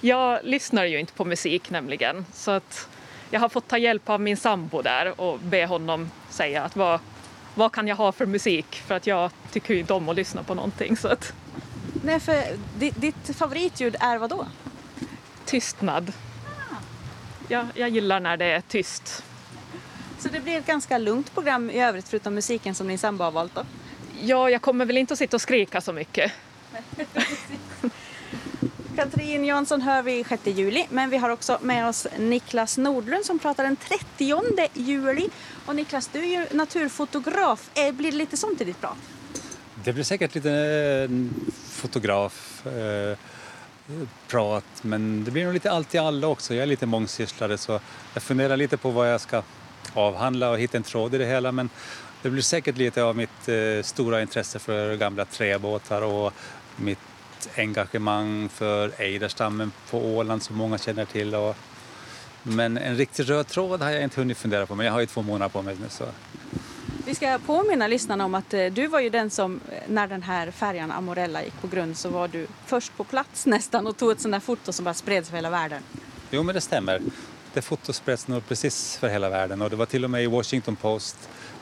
[0.00, 2.88] Jag lyssnar ju inte på musik nämligen så att
[3.30, 7.00] jag har fått ta hjälp av min sambo där och be honom säga att vad,
[7.54, 10.42] vad kan jag ha för musik för att jag tycker ju inte om att lyssna
[10.42, 10.96] på någonting.
[10.96, 11.32] Så att...
[12.04, 12.44] Nej, för
[12.78, 14.46] ditt, favoritljud är vad då?
[15.44, 16.12] Tystnad.
[17.48, 19.24] Ja, jag gillar när det är tyst.
[20.18, 23.30] Så det blir ett ganska lugnt program i övrigt förutom musiken som din sambo har
[23.30, 23.64] valt då?
[24.20, 26.32] Ja, jag kommer väl inte att sitta och skrika så mycket.
[29.02, 33.38] Katrin Jansson hör vi 6 juli, men vi har också med oss Niklas Nordlund som
[33.38, 35.28] pratar den 30 juli.
[35.66, 37.70] Och Niklas, du är ju naturfotograf.
[37.74, 38.96] Eh, blir det lite sånt i ditt prat?
[39.84, 41.08] Det blir säkert lite
[41.68, 43.18] fotografprat, fotograf eh,
[44.28, 46.54] prat, men det blir nog lite allt i alla också.
[46.54, 47.80] Jag är lite mångsysslare så
[48.14, 49.42] jag funderar lite på vad jag ska
[49.94, 51.52] avhandla och hitta en tråd i det hela.
[51.52, 51.70] Men
[52.22, 56.32] det blir säkert lite av mitt eh, stora intresse för gamla träbåtar och
[56.76, 56.98] mitt
[57.56, 61.34] engagemang för ejderstammen på Åland som många känner till.
[61.34, 61.56] Och,
[62.42, 65.06] men en riktig röd tråd har jag inte hunnit fundera på, men jag har ju
[65.06, 65.86] två månader på mig nu.
[65.88, 66.04] Så.
[67.06, 70.22] Vi ska påminna lyssnarna om att eh, du var ju den som, eh, när den
[70.22, 74.10] här färjan Amorella gick på grund, så var du först på plats nästan och tog
[74.12, 75.82] ett sånt där foto som bara spreds för hela världen.
[76.30, 77.00] Jo, men det stämmer.
[77.54, 80.26] Det fotot spreds nog precis för hela världen och det var till och med i
[80.26, 81.16] Washington Post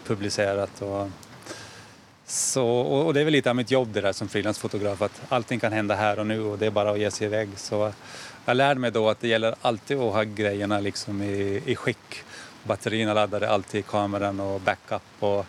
[0.05, 0.83] publicerat.
[0.83, 1.11] Och,
[2.31, 5.61] så, och det är väl lite av mitt jobb det där som frilansfotograf, att allting
[5.61, 7.49] kan hända här och nu och det är bara att ge sig iväg.
[7.57, 7.93] Så
[8.45, 12.23] jag lärde mig då att det gäller alltid att ha grejerna liksom i, i skick.
[12.63, 15.03] Batterierna laddade alltid i kameran och backup.
[15.19, 15.47] Och,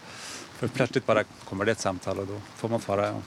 [0.58, 3.08] för plötsligt bara kommer det ett samtal och då får man fara.
[3.08, 3.22] Ja.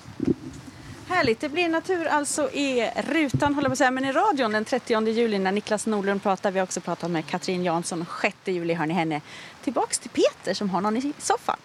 [1.08, 4.64] Härligt, det blir natur alltså i rutan, håller på att säga, men i radion den
[4.64, 6.50] 30 juli när Niklas Nordlund pratar.
[6.50, 8.06] Vi har också pratat med Katrin Jansson.
[8.22, 9.20] 6 juli hör ni henne.
[9.64, 11.56] Tillbaks till Peter som har någon i soffan.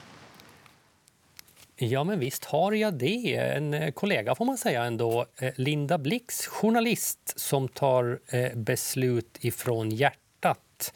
[1.81, 3.35] Ja, men visst har jag det.
[3.35, 5.25] En eh, kollega får man säga ändå.
[5.37, 10.93] Eh, Linda Blix, journalist som tar eh, beslut ifrån hjärtat.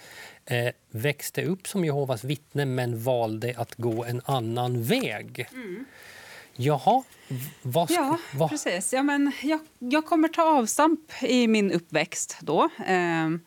[0.91, 5.47] Växte upp som Jehovas vittne men valde att gå en annan väg.
[5.53, 5.85] Mm.
[6.55, 7.03] Jaha,
[7.61, 8.49] vad ska, Ja, vad?
[8.49, 8.93] precis.
[8.93, 12.69] Ja, men jag, jag kommer ta avstamp i min uppväxt då.
[12.85, 13.39] Ehm,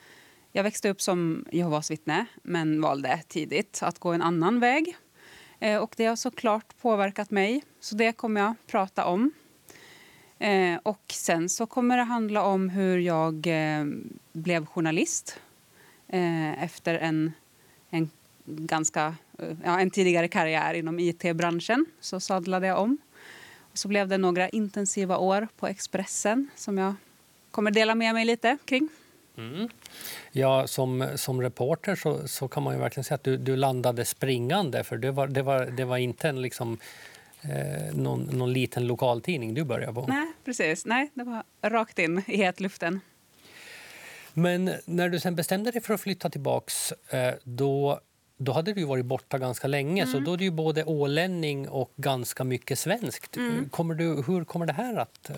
[0.53, 4.96] jag växte upp som Jehovas vittne men valde tidigt att gå en annan väg.
[5.60, 9.32] Eh, och det har såklart påverkat mig, så det kommer jag prata om.
[10.38, 13.84] Eh, och sen så kommer det handla om hur jag eh,
[14.32, 15.40] blev journalist
[16.08, 17.32] eh, efter en,
[17.90, 18.10] en
[18.46, 21.86] ganska eh, ja, en tidigare karriär inom it-branschen.
[22.00, 22.98] Så sadlade jag om.
[23.72, 26.94] Och så blev det några intensiva år på Expressen som jag
[27.50, 28.88] kommer dela med mig lite kring.
[29.38, 29.68] Mm.
[30.33, 34.05] Ja, som, som reporter så, så kan man ju verkligen säga att du, du landade
[34.05, 36.79] springande för det var, det var, det var inte en liksom,
[37.42, 40.07] eh, någon, någon liten lokaltidning du började på.
[40.07, 40.87] Nej, precis.
[40.87, 43.01] Nej, det var rakt in i hetluften.
[44.38, 48.01] Men när du sen bestämde dig för att flytta tillbaks eh, då,
[48.37, 50.12] då hade du varit borta ganska länge mm.
[50.12, 53.37] så då är du både ålänning och ganska mycket svenskt.
[53.37, 53.68] Mm.
[53.68, 55.37] Kommer du, hur kommer det här att eh,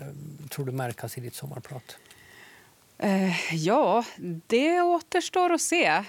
[0.49, 1.97] tror du märkas i ditt sommarprat?
[2.99, 4.05] Eh, ja,
[4.47, 6.03] det återstår att se.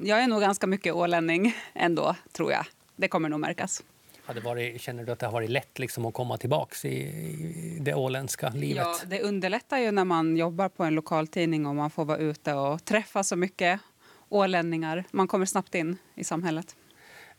[0.00, 2.66] Jag är nog ganska mycket ålänning ändå, tror jag.
[2.96, 3.82] Det kommer nog märkas.
[4.24, 7.78] Hade varit, känner du att det har varit lätt liksom att komma tillbaka i, i
[7.80, 8.76] det åländska livet?
[8.76, 12.54] Ja, det underlättar ju när man jobbar på en lokaltidning och man får vara ute
[12.54, 13.80] och träffa så mycket
[14.28, 15.04] ålänningar.
[15.10, 16.76] Man kommer snabbt in i samhället.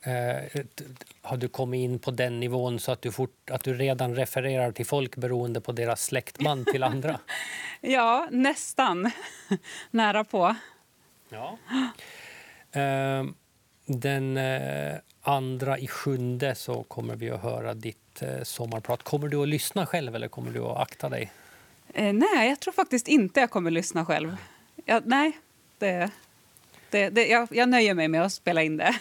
[0.06, 0.62] Eh,
[1.22, 4.72] har du kommit in på den nivån så att du, fort, att du redan refererar
[4.72, 7.20] till folk beroende på deras släktband till andra?
[7.82, 9.12] ja, nästan.
[9.92, 10.56] Nära på.
[11.30, 11.58] Ja.
[12.72, 13.24] Eh,
[13.86, 19.04] den eh, andra i sjunde så kommer vi att höra ditt eh, sommarprat.
[19.04, 21.32] Kommer du att lyssna själv eller kommer du att akta dig?
[21.94, 24.38] Eh, nej, jag tror faktiskt inte jag kommer lyssna själv.
[24.86, 25.40] Jag, nej,
[25.78, 26.10] det,
[26.90, 28.96] det, det, jag, jag nöjer mig med att spela in det.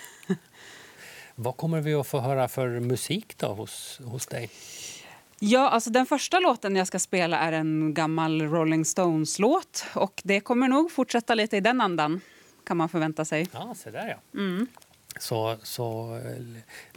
[1.35, 4.51] Vad kommer vi att få höra för musik då hos, hos dig?
[5.39, 9.85] Ja, alltså den första låten jag ska spela är en gammal Rolling Stones-låt.
[9.95, 12.21] Och det kommer nog fortsätta lite i den andan,
[12.67, 13.47] kan man förvänta sig.
[13.53, 14.41] Ja, se där ja.
[14.41, 14.67] Mm.
[15.19, 16.19] Så, så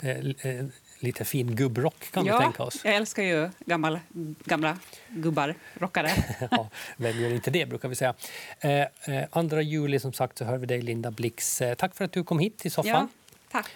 [0.01, 0.65] eh, eh,
[0.99, 2.81] lite fin gubbrock kan ja, vi tänka oss.
[2.83, 3.99] jag älskar ju gammal,
[4.45, 4.77] gamla
[5.09, 6.11] gubbar, rockare.
[6.51, 8.13] ja, vem gör inte det, brukar vi säga.
[8.59, 11.61] Eh, eh, andra juli som sagt så hör vi dig, Linda Blix.
[11.61, 12.91] Eh, tack för att du kom hit till soffan.
[12.91, 13.07] Ja,
[13.51, 13.69] tack.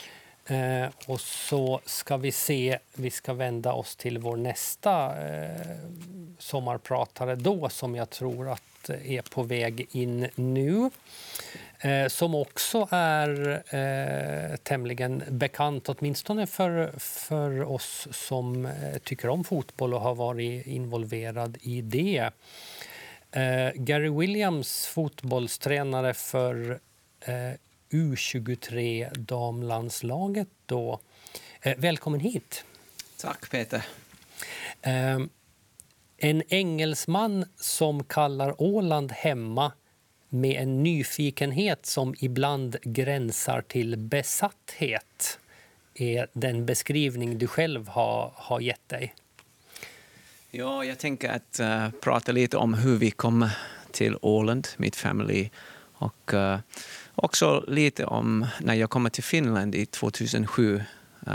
[0.46, 5.78] Eh, och så ska vi se, vi ska vända oss till vår nästa eh,
[6.40, 10.90] sommarpratare då som jag tror att är på väg in nu.
[11.80, 19.44] Eh, som också är eh, tämligen bekant, åtminstone för, för oss som eh, tycker om
[19.44, 22.30] fotboll och har varit involverad i det.
[23.32, 26.80] Eh, Gary Williams, fotbollstränare för
[27.26, 27.52] eh,
[27.92, 30.48] eh, U23-damlandslaget.
[30.66, 31.00] Då.
[31.62, 32.66] Eh, välkommen hit.
[33.18, 33.86] Tack, Peter.
[34.82, 35.20] Eh,
[36.18, 39.72] en engelsman som kallar Åland hemma
[40.30, 45.40] med en nyfikenhet som ibland gränsar till besatthet
[45.94, 49.14] är den beskrivning du själv har, har gett dig.
[50.52, 53.50] Ja, jag tänker att uh, prata lite om hur vi kom
[53.92, 55.52] till Åland, mitt familj.
[55.94, 56.58] Och uh,
[57.16, 60.84] också lite om när jag kom till Finland i 2007,
[61.28, 61.34] eh,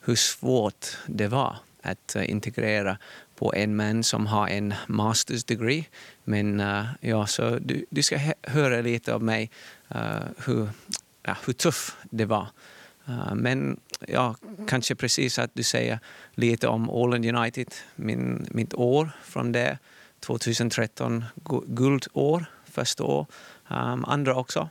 [0.00, 2.98] hur svårt det var att eh, integrera
[3.36, 5.84] på en man som har en masters degree.
[6.24, 9.50] Men eh, ja, så du, du ska höra lite av mig
[10.36, 10.68] hur,
[11.22, 12.46] ja, hur tuff det var.
[13.34, 14.36] Men ja,
[14.68, 15.98] kanske precis att du säger
[16.34, 19.78] lite om Åland United, min, mitt år från det.
[20.20, 21.24] 2013,
[21.66, 23.26] guldår, första år,
[23.68, 24.68] um, andra också.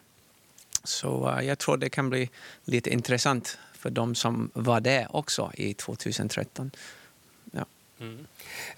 [0.86, 2.30] Så jag tror det kan bli
[2.66, 6.72] lite intressant för de som var där också i 2013.
[7.52, 7.66] Ja.
[8.00, 8.26] Mm.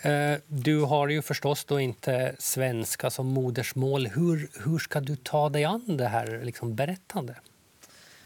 [0.02, 4.08] Eh, du har ju förstås då inte svenska som modersmål.
[4.08, 7.36] Hur, hur ska du ta dig an det här liksom, berättande?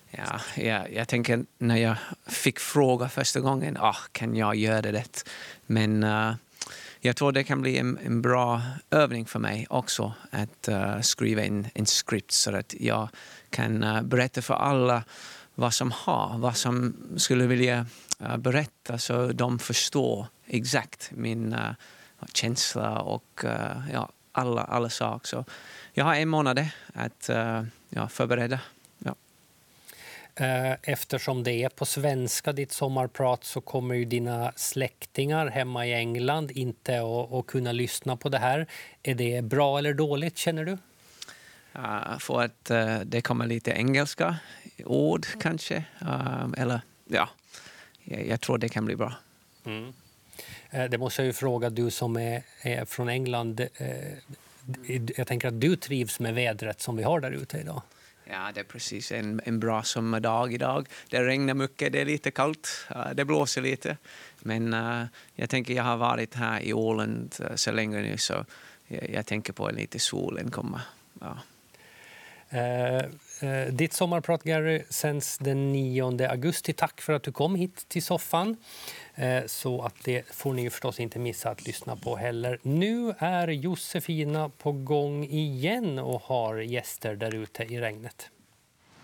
[0.10, 1.96] Ja, jag, jag tänker när jag
[2.28, 5.24] fick fråga första gången, ah, kan jag göra det?
[5.65, 6.34] Men uh,
[7.04, 8.62] jag tror det kan bli en, en, bra
[8.92, 13.10] övning för mig också att uh, skriva in en skript så att jag
[13.50, 15.04] kan uh, berätta för alla
[15.56, 17.86] vad som har, vad som skulle vilja
[18.20, 21.72] eh, berätta så de förstår exakt min uh,
[22.34, 25.28] känsla och uh, ja, alla, alla saker.
[25.28, 25.46] Så
[25.94, 28.60] jag har en månad att uh, ja, förbereda.
[30.41, 30.77] Ja.
[30.84, 36.51] Eftersom det är på svenska, ditt sommarprat, så kommer ju dina släktingar hemma i England
[36.51, 38.67] inte att, att kunna lyssna på det här.
[39.04, 40.77] Är det bra eller dåligt, känner du?
[41.75, 44.36] Uh, för att uh, det kommer lite engelska
[44.86, 45.84] ord kanske.
[46.01, 47.30] Uh, eller ja,
[48.04, 49.13] jag, jag, tror det kan bli bra.
[49.65, 49.93] Mm.
[50.69, 53.60] Eh, det måste jag ju fråga, du som är, är från England.
[53.60, 54.13] Eh,
[55.17, 57.82] jag tänker att du trivs med vädret som vi har där ute idag.
[58.34, 60.88] Ja, det är precis en, en bra sommardag idag.
[61.10, 63.98] Det regnar mycket, det är lite kallt, det blåser lite.
[64.39, 68.46] Men uh, jag tänker, jag har varit här i Åland eh, så länge nu så
[68.88, 70.82] jag, jag tänker på att lite solen komma.
[71.20, 71.38] Ja.
[72.54, 73.06] Uh,
[73.41, 76.73] Eh, ditt sommarprat, Gary, sänds den 9 augusti.
[76.73, 78.58] Tack för att du kom hit till soffan.
[79.15, 82.60] Eh, så att det får ni förstås inte missa att lyssna på heller.
[82.62, 88.30] Nu är Josefina på gång igen och har gäster där ute i regnet.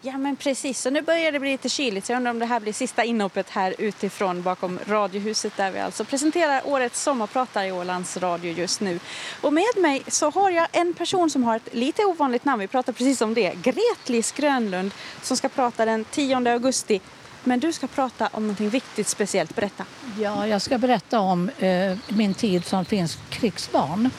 [0.02, 2.06] Ja men precis, så nu börjar det bli lite kyligt.
[2.06, 5.80] Så jag undrar om det här blir sista inhoppet här utifrån bakom Radiohuset där vi
[5.80, 9.00] alltså presenterar årets sommarpratare i Ålands Radio just nu.
[9.42, 12.68] Och med mig så har jag en person som har ett lite ovanligt namn, vi
[12.68, 14.92] pratar precis om det, Gretlis Grönlund
[15.22, 17.02] som ska prata den 10 augusti.
[17.44, 19.56] Men du ska prata om något viktigt speciellt.
[19.56, 19.86] Berätta.
[20.20, 24.10] Ja, jag ska berätta om eh, min tid som finsk krigsbarn.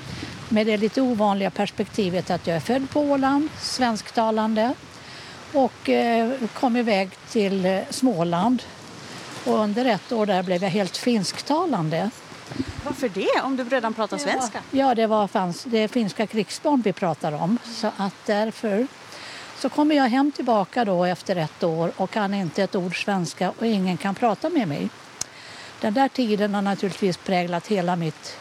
[0.49, 4.75] Med det lite ovanliga perspektivet att jag är född på Åland, svensktalande
[5.53, 8.63] och eh, kom iväg till eh, Småland.
[9.45, 12.11] Och under ett år där blev jag helt finsktalande.
[12.85, 14.61] Varför det, om du redan pratar svenska?
[14.71, 17.59] Ja, det var fanns, det är finska krigsbarn vi pratar om.
[17.65, 18.87] Så att därför
[19.59, 23.53] så kommer jag hem tillbaka då efter ett år och kan inte ett ord svenska
[23.59, 24.89] och ingen kan prata med mig.
[25.81, 28.37] Den där tiden har naturligtvis präglat hela mitt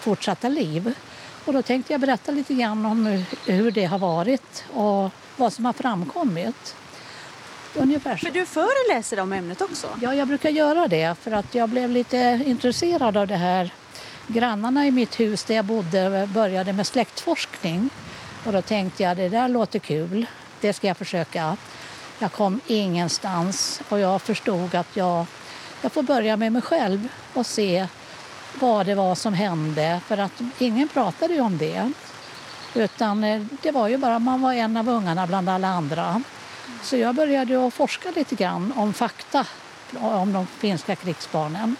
[0.00, 0.94] fortsatta liv.
[1.44, 5.64] Och då tänkte jag berätta lite grann om hur det har varit och vad som
[5.64, 6.76] har framkommit.
[7.74, 8.26] Ungefär så.
[8.26, 9.88] För du föreläser om ämnet också?
[10.02, 13.70] Ja, jag brukar göra det för att jag blev lite intresserad av det här.
[14.26, 17.90] Grannarna i mitt hus där jag bodde började med släktforskning
[18.44, 20.26] och då tänkte jag det där låter kul,
[20.60, 21.56] det ska jag försöka.
[22.18, 25.26] Jag kom ingenstans och jag förstod att jag,
[25.82, 27.86] jag får börja med mig själv och se
[28.60, 31.92] vad det var som hände för att ingen pratade ju om det.
[32.74, 36.22] Utan eh, det var ju bara man var en av ungarna bland alla andra.
[36.82, 39.46] Så jag började att forska lite grann om fakta
[40.00, 41.76] om de finska krigsbarnen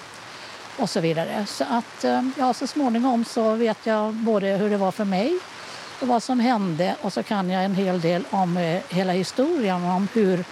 [0.76, 1.46] och så vidare.
[1.46, 5.38] Så att eh, ja, så småningom så vet jag både hur det var för mig
[6.02, 9.84] och vad som hände och så kan jag en hel del om eh, hela historien
[9.84, 10.44] om hur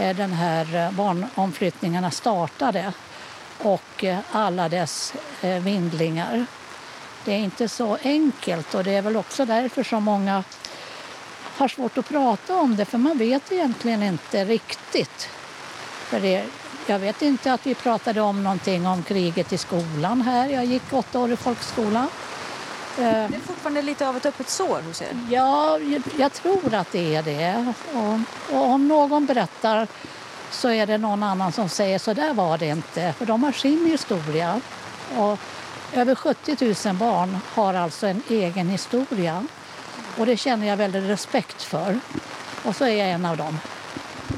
[0.00, 2.92] eh, den här eh, barnomflyttningarna startade
[3.58, 6.46] och alla dess vindlingar.
[7.28, 10.44] Det är inte så enkelt och det är väl också därför som många
[11.56, 15.28] har svårt att prata om det för man vet egentligen inte riktigt.
[16.08, 16.44] För det,
[16.86, 20.48] jag vet inte att vi pratade om någonting om kriget i skolan här.
[20.48, 22.06] Jag gick åtta år i folkskola.
[22.96, 25.26] Det är fortfarande lite av ett öppet sår hos er?
[25.30, 25.78] Ja,
[26.18, 27.74] jag tror att det är det.
[27.92, 29.86] Och, och om någon berättar
[30.50, 33.14] så är det någon annan som säger så där var det inte.
[33.18, 34.60] För de har sin historia.
[35.16, 35.38] Och
[35.92, 39.46] över 70 000 barn har alltså en egen historia.
[40.18, 42.00] Och det känner jag väldigt respekt för.
[42.64, 43.58] Och så är jag en av dem.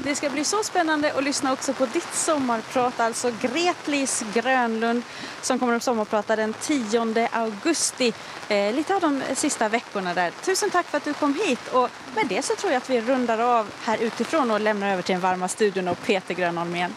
[0.03, 5.03] Det ska bli så spännande att lyssna också på ditt sommarprat, alltså Gretlis Grönlund
[5.41, 8.13] som kommer att sommarprata den 10 augusti,
[8.49, 10.31] eh, lite av de sista veckorna där.
[10.45, 13.01] Tusen tack för att du kom hit och med det så tror jag att vi
[13.01, 16.93] rundar av här utifrån och lämnar över till den varma studion och Peter Grönholm igen.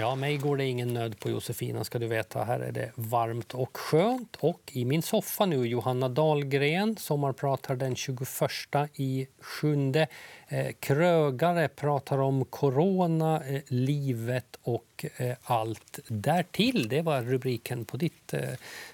[0.00, 2.44] Ja, mig går det ingen nöd på Josefina ska du veta.
[2.44, 4.36] Här är det varmt och skönt.
[4.36, 8.28] Och i min soffa nu Johanna Dahlgren, sommarpratar den 21
[8.94, 10.06] i sjunde.
[10.48, 16.88] Eh, krögare pratar om corona, eh, livet och eh, allt därtill.
[16.88, 18.34] Det var rubriken på ditt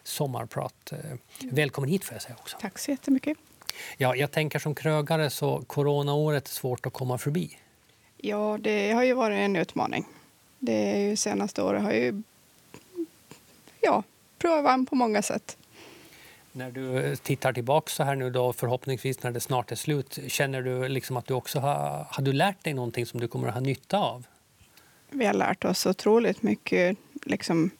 [0.02, 0.92] sommarprat.
[1.42, 2.57] Välkommen hit får jag säga också.
[2.61, 3.38] Tack så jättemycket.
[3.96, 7.59] Ja, jag tänker som krögare så coronaåret är svårt att komma förbi.
[8.16, 10.07] Ja, det har ju varit en utmaning.
[10.59, 12.22] Det är ju senaste året har ju
[13.80, 14.02] ja,
[14.38, 15.57] prövat på många sätt.
[16.52, 20.62] När du tittar tillbaka så här nu då, förhoppningsvis när det snart är slut, känner
[20.62, 23.54] du liksom att du också har, har du lärt dig någonting som du kommer att
[23.54, 24.26] ha nytta av?
[25.11, 26.98] Vi har lärt oss otroligt mycket.
[27.24, 27.70] Liksom,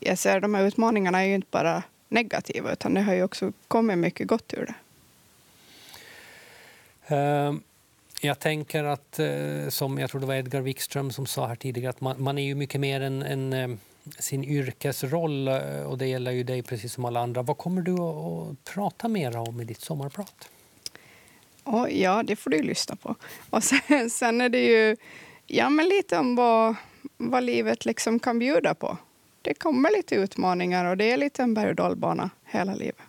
[0.00, 3.52] jag ser de här utmaningarna är ju inte bara negativa, utan det har ju också
[3.68, 4.74] kommit mycket gott ur det.
[7.16, 7.54] Uh,
[8.20, 11.90] jag tänker att, eh, som jag tror det var Edgar Wikström som sa här tidigare,
[11.90, 13.68] att man, man är ju mycket mer än, än eh,
[14.18, 17.42] sin yrkesroll eh, och det gäller ju dig precis som alla andra.
[17.42, 20.50] Vad kommer du att prata mer om i ditt sommarprat?
[21.64, 23.14] Oh, ja, det får du lyssna på.
[23.50, 24.96] Och sen, sen, är det ju
[25.46, 26.74] ja, men lite om vad,
[27.16, 28.96] vad livet liksom kan bjuda på.
[29.42, 33.07] Det kommer lite utmaningar och det är lite en berg och dalbana hela livet.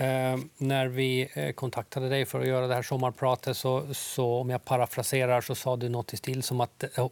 [0.00, 4.50] Eh, när vi eh, kontaktade dig för att göra det här sommarpratet så, så om
[4.50, 7.08] jag parafraserar så sa du något i stil som att eh,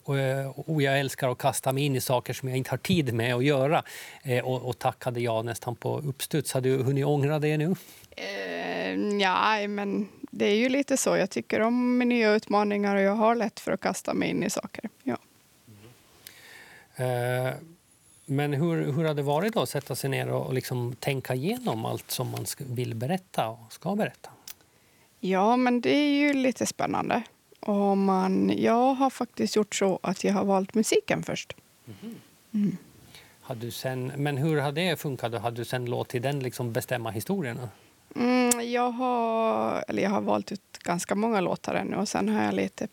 [0.67, 3.35] oh, jag älskar att kasta mig in i saker som jag inte har tid med
[3.35, 3.83] att göra.
[4.23, 6.53] Eh, och, och tackade jag nästan på uppstuds.
[6.53, 7.75] Har du hunnit ångra det nu?
[8.11, 11.17] Eh, ja, men det är ju lite så.
[11.17, 14.51] Jag tycker om nya utmaningar och jag har lätt för att kasta mig in i
[14.51, 14.89] saker.
[15.03, 15.17] Ja.
[16.99, 17.78] Mm.
[18.31, 21.85] Men hur, hur har det varit då att sätta sig ner och liksom tänka igenom
[21.85, 24.31] allt som man vill berätta och ska berätta?
[25.21, 27.23] Ja, men det är ju lite spännande.
[27.61, 31.57] Och man, jag har faktiskt gjort så att jag har valt musiken först.
[31.87, 32.15] Mm.
[32.55, 32.77] Mm.
[33.41, 35.43] Har du sen, men hur har det funkat?
[35.43, 37.69] Har du sen låtit den liksom bestämma historierna?
[38.17, 42.43] Mm, jag, har, eller jag har valt ut ganska många låtar ännu och sen har
[42.45, 42.89] jag lite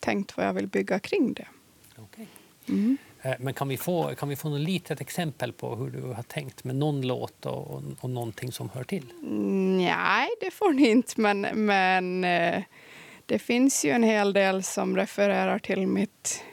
[0.00, 1.46] tänkt vad jag vill bygga kring det.
[2.02, 2.26] Okay.
[2.68, 2.96] Mm.
[3.24, 6.22] Eh, men kan vi få, kan vi få något litet exempel på hur du har
[6.22, 9.12] tänkt med någon låt och, och någonting som hör till?
[9.22, 12.62] Mm, nej, det får ni inte, men, men eh,
[13.26, 16.44] det finns ju en hel del som refererar till mitt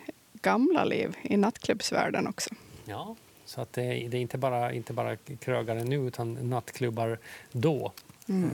[0.41, 2.49] gamla liv i nattklubbsvärlden också.
[2.85, 3.15] Ja,
[3.45, 7.19] så att det, det är inte bara, inte bara krögare nu, utan nattklubbar
[7.51, 7.91] då.
[8.29, 8.43] Mm.
[8.43, 8.49] Eh,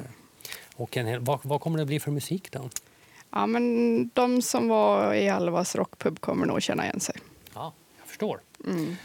[0.76, 2.70] och en vad, vad kommer det bli för musik då?
[3.32, 7.16] Ja, men de som var i Alvas rockpub kommer nog känna igen sig.
[8.18, 8.40] Förstår.
[8.66, 8.96] Mm.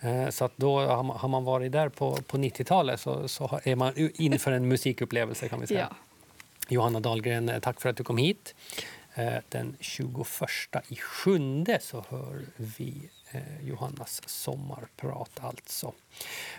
[0.00, 3.92] Eh, så att då har man varit där på, på 90-talet så, så är man
[3.96, 5.88] inför en musikupplevelse kan vi säga.
[5.90, 5.96] Ja.
[6.68, 8.54] Johanna Dahlgren, eh, tack för att du kom hit.
[9.14, 10.26] Eh, den 21
[10.88, 13.10] i sjunde så hör vi
[13.62, 15.92] Johannas sommarprat alltså.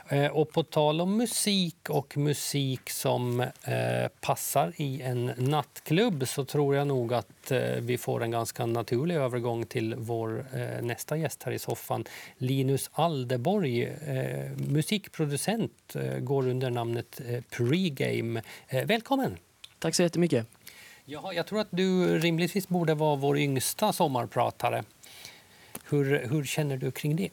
[0.09, 3.45] Eh, och på tal om musik och musik som
[4.21, 9.65] passar i en nattklubb så tror jag nog att vi får en ganska naturlig övergång
[9.65, 10.45] till vår
[10.81, 12.05] nästa gäst här i soffan.
[12.37, 13.93] Linus Aldeborg,
[14.55, 18.41] musikproducent, går under namnet Pregame.
[18.85, 19.37] Välkommen!
[19.79, 20.47] Tack så jättemycket.
[21.05, 24.83] Jaha, jag tror att du rimligtvis borde vara vår yngsta sommarpratare.
[25.91, 27.29] Hur, hur känner du kring det?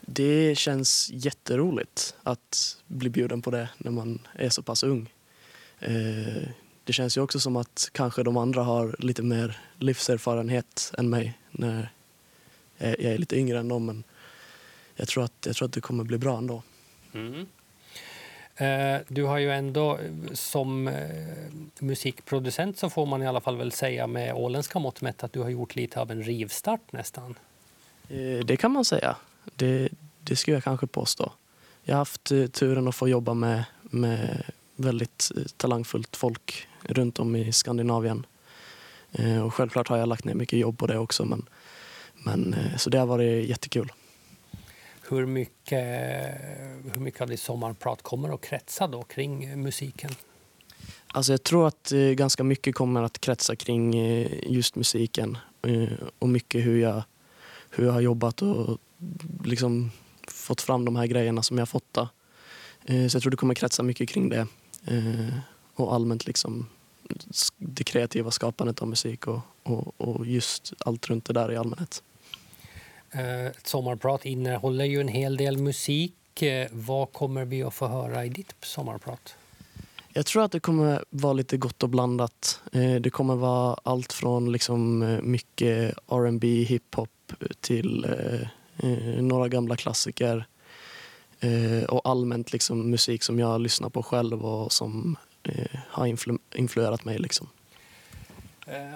[0.00, 5.12] Det känns jätteroligt att bli bjuden på det när man är så pass ung.
[5.80, 6.48] Eh,
[6.84, 11.38] det känns ju också som att kanske de andra har lite mer livserfarenhet än mig
[11.50, 11.92] när
[12.78, 13.86] jag är lite yngre än dem.
[13.86, 14.04] Men
[14.96, 16.62] jag tror att, jag tror att det kommer bli bra ändå.
[17.12, 17.46] Mm.
[18.56, 19.98] Eh, du har ju ändå
[20.32, 20.94] som eh,
[21.78, 25.40] musikproducent så får man i alla fall väl säga med åländska mått mätt att du
[25.40, 27.34] har gjort lite av en rivstart nästan.
[28.10, 29.16] Eh, det kan man säga.
[29.56, 29.88] Det,
[30.20, 31.32] det skulle jag kanske påstå.
[31.82, 34.44] Jag har haft turen att få jobba med, med
[34.76, 38.26] väldigt talangfullt folk runt om i Skandinavien.
[39.44, 41.24] Och självklart har jag lagt ner mycket jobb på det också.
[41.24, 41.48] Men,
[42.14, 43.92] men, så det har varit jättekul
[45.10, 45.84] hur mycket,
[46.92, 50.10] hur mycket av ditt sommarprat kommer att kretsa då kring musiken?
[51.06, 55.88] Alltså jag tror att eh, ganska mycket kommer att kretsa kring eh, just musiken eh,
[56.18, 57.02] och mycket hur jag,
[57.70, 58.78] hur jag har jobbat och
[59.44, 59.90] liksom
[60.28, 61.92] fått fram de här grejerna som jag har fått.
[61.92, 62.08] Då.
[62.86, 64.46] Så jag tror det kommer kretsa mycket kring det
[65.74, 66.66] och allmänt liksom
[67.56, 72.02] det kreativa skapandet av musik och, och, och just allt runt det där i allmänhet.
[73.12, 76.42] Eh, ett sommarprat innehåller ju en hel del musik.
[76.42, 79.34] Eh, vad kommer vi att få höra i ditt sommarprat?
[80.12, 82.60] Jag tror att det kommer vara lite gott och blandat.
[82.72, 87.10] Eh, det kommer vara allt från liksom mycket R&B, hiphop
[87.60, 88.40] till eh,
[88.90, 90.46] eh, några gamla klassiker
[91.40, 95.16] eh, och allmänt liksom musik som jag lyssnar på själv och som
[95.88, 96.16] har
[96.54, 97.18] influerat mig.
[97.18, 97.48] Liksom.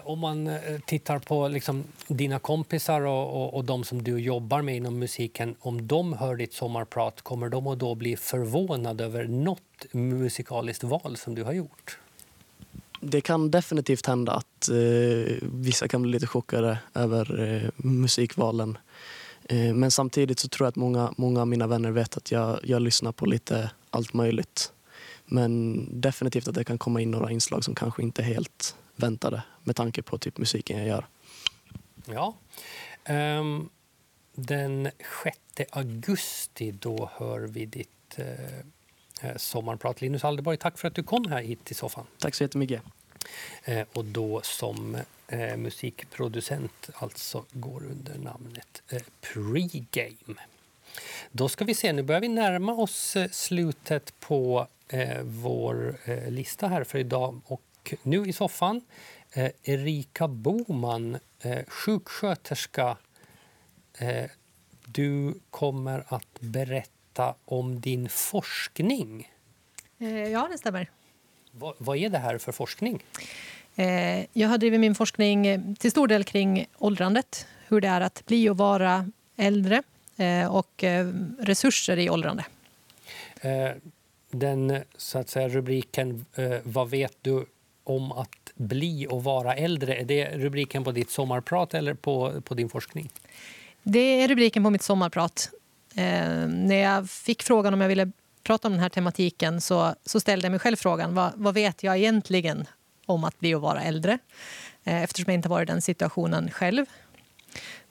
[0.05, 4.77] Om man tittar på liksom dina kompisar och, och, och, de som du jobbar med
[4.77, 9.85] inom musiken, om de hör ditt sommarprat, kommer de att då bli förvånade över något
[9.93, 11.99] musikaliskt val som du har gjort?
[13.07, 18.79] Det kan definitivt hända att eh, vissa kan bli lite chockade över eh, musikvalen.
[19.45, 22.61] Eh, men samtidigt så tror jag att många, många av mina vänner vet att jag,
[22.63, 24.73] jag lyssnar på lite allt möjligt.
[25.27, 29.43] Men definitivt att det kan komma in några inslag som kanske inte är helt väntade
[29.65, 31.07] med tanke på typ musiken jag gör.
[32.07, 32.35] Ja.
[33.39, 33.69] Um,
[34.35, 34.91] den
[35.25, 38.25] 6 augusti då hör vi ditt uh,
[39.37, 40.01] sommarprat.
[40.01, 42.07] Linus Alderborg, tack för att du kom här hit till soffan.
[42.19, 42.83] Tack så jättemycket.
[43.69, 44.95] Uh, och då som
[45.33, 48.83] uh, musikproducent alltså går under namnet
[49.21, 50.41] Pregame.
[51.33, 54.67] Då ska vi se, nu börjar vi närma oss slutet på
[55.23, 55.97] vår
[56.31, 57.41] lista här för idag.
[57.47, 58.81] Och nu i soffan
[59.35, 62.97] eh, Erika Boman, eh, sjuksköterska.
[63.99, 64.31] Eh,
[64.85, 66.94] du kommer att berätta
[67.45, 69.33] om din forskning.
[69.99, 70.91] Eh, ja, det stämmer.
[71.51, 73.03] Va, vad är det här för forskning?
[73.77, 77.47] Eh, jag har drivit min forskning eh, till stor del kring åldrandet.
[77.69, 79.83] Hur det är att bli och vara äldre
[80.51, 80.85] och
[81.39, 82.45] resurser i åldrande.
[84.31, 86.27] Den så att säga, rubriken
[86.63, 87.47] Vad vet du
[87.85, 89.95] om att bli och vara äldre.
[89.95, 93.11] Är det rubriken på ditt sommarprat eller på, på din forskning?
[93.83, 95.51] Det är rubriken på mitt sommarprat.
[95.95, 98.11] Eh, när jag fick frågan om jag ville
[98.43, 101.83] prata om den här tematiken så, så ställde jag mig själv frågan vad, vad vet
[101.83, 102.67] jag egentligen
[103.07, 104.19] om att bli och vara äldre?
[104.85, 106.87] Eh, eftersom jag inte varit i den situationen själv.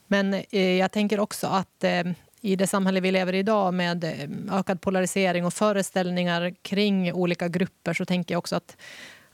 [0.08, 2.04] Men eh, jag tänker också att eh,
[2.42, 7.48] i det samhälle vi lever i idag med eh, ökad polarisering och föreställningar kring olika
[7.48, 8.78] grupper så tänker jag också att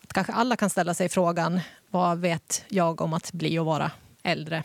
[0.04, 1.60] att kanske alla kan ställa sig frågan
[1.90, 3.92] vad vet jag om att bli och vara
[4.24, 4.64] äldre?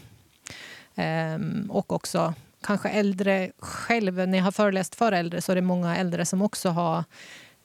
[0.94, 2.34] Ehm, och också
[2.64, 4.28] kanske äldre själv.
[4.28, 7.04] När jag har föreläst för äldre så är det många äldre som också har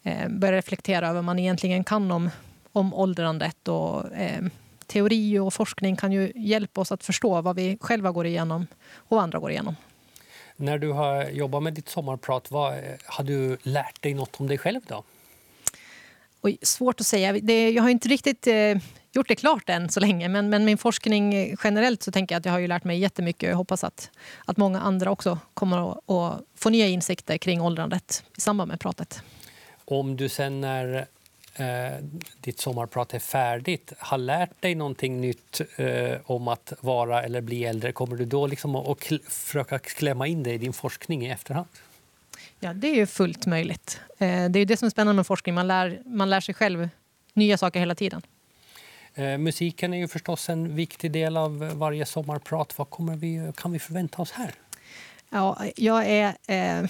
[0.03, 2.29] eh, börjat reflektera över vad man egentligen kan om,
[2.71, 3.67] om åldrandet.
[3.67, 4.45] Och, eh,
[4.87, 9.15] teori och forskning kan ju hjälpa oss att förstå vad vi själva går igenom och
[9.15, 9.75] vad andra går igenom.
[10.55, 12.73] När du har jobbat med ditt sommarprat, vad,
[13.05, 14.81] har du lärt dig något om dig själv?
[14.87, 15.03] då?
[16.41, 17.33] Oj, svårt att säga.
[17.33, 18.77] Det, jag har inte riktigt eh,
[19.11, 20.29] gjort det klart än så länge.
[20.29, 23.49] Men, men min forskning generellt så tänker jag att jag har ju lärt mig jättemycket.
[23.49, 24.11] Jag hoppas att,
[24.45, 28.79] att många andra också kommer att, att få nya insikter kring åldrandet i samband med
[28.79, 29.23] pratet.
[29.85, 31.05] Om du sen när
[31.55, 32.03] eh,
[32.41, 37.65] ditt sommarprat är färdigt har lärt dig någonting nytt eh, om att vara eller bli
[37.65, 41.29] äldre, kommer du då liksom att kl försöka klämma in det i din forskning i
[41.29, 41.67] efterhand?
[42.59, 43.99] Ja, det är ju fullt möjligt.
[44.17, 45.55] Eh, det är det som är spännande med forskning.
[45.55, 46.89] Man lär, man lär sig själv
[47.33, 48.21] nya saker hela tiden.
[49.19, 52.77] Eh, musiken är ju förstås en viktig del av varje sommarprat.
[52.77, 54.51] Vad kommer vi, kan vi förvänta oss här?
[55.29, 56.89] Ja, jag är eh,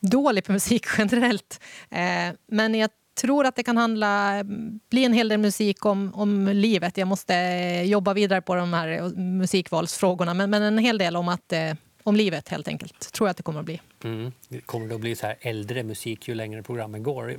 [0.00, 1.60] dålig på musik generellt.
[1.90, 2.90] Eh, men jag
[3.20, 4.44] tror att det kan handla,
[4.90, 6.96] bli en hel del musik om, om livet.
[6.96, 10.34] Jag måste eh, jobba vidare på de här eh, musikvalsfrågorna.
[10.34, 11.72] Men, men en hel del om, att, eh,
[12.06, 13.12] om livet helt enkelt.
[13.12, 13.80] Tror jag att det kommer att bli.
[14.04, 14.32] Mm.
[14.66, 17.36] Kommer det att bli så här äldre musik ju längre programmen går?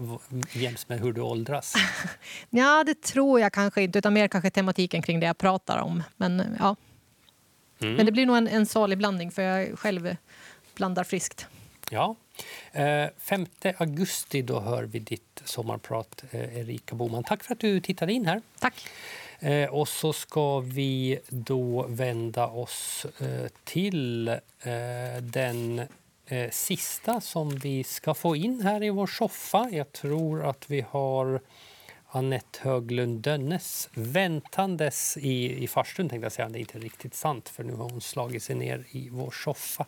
[0.51, 1.73] Jäms med hur du åldras?
[2.49, 3.99] ja, det tror jag kanske inte.
[3.99, 6.03] Utan mer kanske tematiken kring det jag pratar om.
[6.15, 6.75] Men, ja.
[7.79, 7.95] Mm.
[7.95, 10.15] Men det blir nog en, en salig blandning för jag själv
[10.75, 11.47] blandar friskt.
[11.91, 12.15] Ja.
[13.17, 17.23] 5 eh, augusti då hör vi ditt sommarprat, eh, Erika Boman.
[17.23, 18.41] Tack för att du tittade in här.
[18.59, 18.89] Tack.
[19.39, 23.05] Eh, och så ska vi då vända oss
[23.63, 24.37] till
[25.21, 25.81] den
[26.51, 29.69] sista som vi ska få in här i vår soffa.
[29.71, 31.41] Jag tror att vi har
[32.09, 36.09] Annette Höglund Dönnes väntandes i, i farstun.
[36.09, 36.49] Tänkte jag säga.
[36.49, 39.85] Det är inte riktigt sant, för nu har hon slagit sig ner i vår soffa.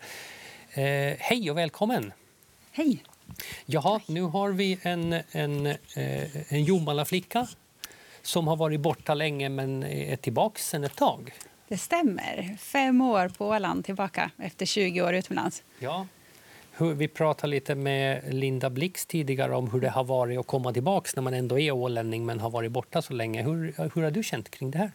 [0.73, 2.13] Eh, hej och välkommen!
[2.71, 3.03] Hej!
[3.65, 7.47] Jaha, nu har vi en, en, eh, en Jomala-flicka
[8.29, 11.33] som har varit borta länge men är tillbaka sen ett tag.
[11.67, 12.57] Det stämmer.
[12.59, 15.63] Fem år på Åland tillbaka efter 20 år utomlands.
[15.79, 16.07] Ja.
[16.95, 21.09] Vi pratade lite med Linda Blix tidigare om hur det har varit att komma tillbaka
[21.15, 23.43] när man ändå är ålänning men har varit borta så länge.
[23.43, 24.91] Hur, hur har du känt kring det här?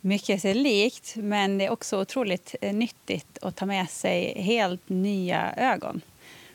[0.00, 4.88] Mycket sig likt, men det är också otroligt eh, nyttigt att ta med sig helt
[4.88, 6.00] nya ögon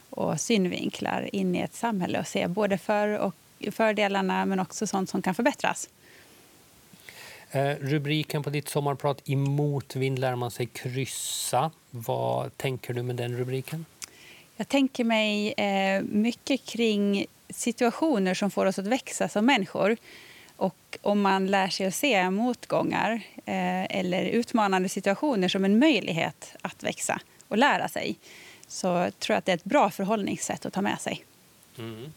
[0.10, 3.36] och synvinklar in i ett samhälle och se både för och
[3.72, 5.90] fördelarna men också sånt som kan förbättras.
[7.52, 11.72] Eh, rubriken på ditt sommarprat, I motvind lär man sig kryssa.
[11.90, 13.86] Vad tänker du med den rubriken?
[14.56, 19.98] Jag tänker mig eh, mycket kring situationer som får oss att växa som människor.
[20.56, 26.56] Och om man lär sig att se motgångar eh, eller utmanande situationer som en möjlighet
[26.62, 28.16] att växa och lära sig
[28.68, 31.26] så tror jag att det är ett bra förhållningssätt att ta med sig.
[31.78, 32.14] Mm.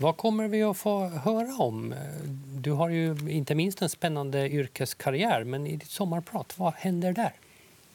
[0.00, 1.94] Vad kommer vi att få höra om?
[2.60, 7.32] Du har ju inte minst en spännande yrkeskarriär, men i ditt sommarprat, vad händer där?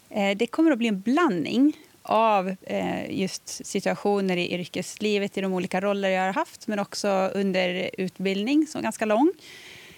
[0.10, 5.54] Eh, det kommer att bli en blandning av eh, just situationer i yrkeslivet i de
[5.54, 9.32] olika roller jag har haft, men också under utbildning som är ganska lång.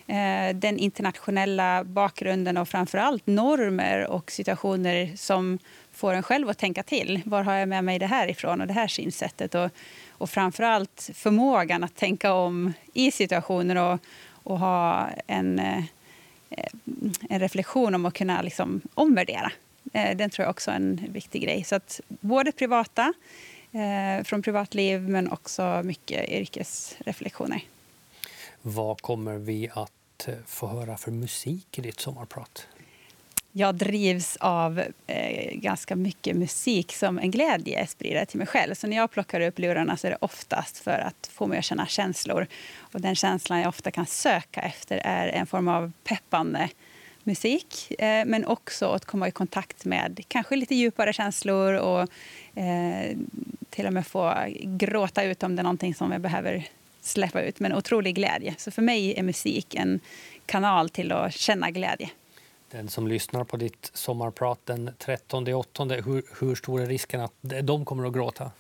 [0.08, 5.60] Eh, den internationella bakgrunden och framför allt normer och situationer som
[5.92, 7.22] får en själv att tänka till.
[7.26, 9.56] Var har jag med mig det här ifrån och det här synsättet?
[9.56, 9.70] Och,
[10.18, 14.00] och framför allt förmågan att tänka om i situationer och,
[14.44, 15.84] och ha en, eh,
[17.30, 19.52] en reflektion om att kunna liksom omvärdera.
[19.94, 21.64] Eh, den tror jag också är en viktig grej.
[21.64, 23.14] Så att både privata,
[23.72, 27.62] eh, från privatliv men också mycket yrkesreflektioner.
[28.62, 32.68] Vad kommer vi att få höra för musik i ditt sommarprat?
[33.58, 38.76] Jag drivs av eh, ganska mycket musik som en glädje sprider till mig själv.
[38.76, 41.66] Så när jag plockar upp lurarna så är det oftast för att få mig att
[41.66, 42.48] känna känslor.
[42.78, 46.70] Och den känslan jag ofta kan söka efter är en form av peppande
[47.24, 47.92] musik.
[48.02, 52.02] Eh, men också att komma i kontakt med kanske lite djupare känslor och
[52.60, 53.18] eh,
[53.70, 54.34] till och med få
[54.64, 56.68] gråta ut om det är någonting som jag behöver
[57.02, 58.56] släppa ut Men otrolig glädje.
[58.58, 60.00] Så för mig är musik en
[60.46, 62.10] kanal till att känna glädje.
[62.72, 67.34] Den som lyssnar på ditt sommarprat den 13 8, hur, hur stor är risken att
[67.42, 68.52] de kommer att gråta?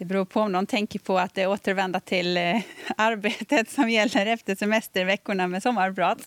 [0.00, 2.56] Det beror på om de tänker på att det återvända till eh,
[2.96, 6.18] arbetet som gäller efter semesterveckorna med sommarprat.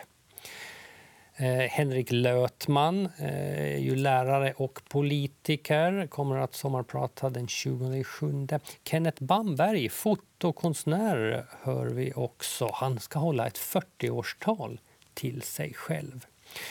[1.35, 8.47] Eh, Henrik Lötman, är ju lärare och politiker, kommer att sommarprata den 27.
[8.83, 12.69] Kenneth Bamberg, fotokonstnär, hör vi också.
[12.73, 14.79] Han ska hålla ett 40-årstal
[15.13, 16.25] till sig själv.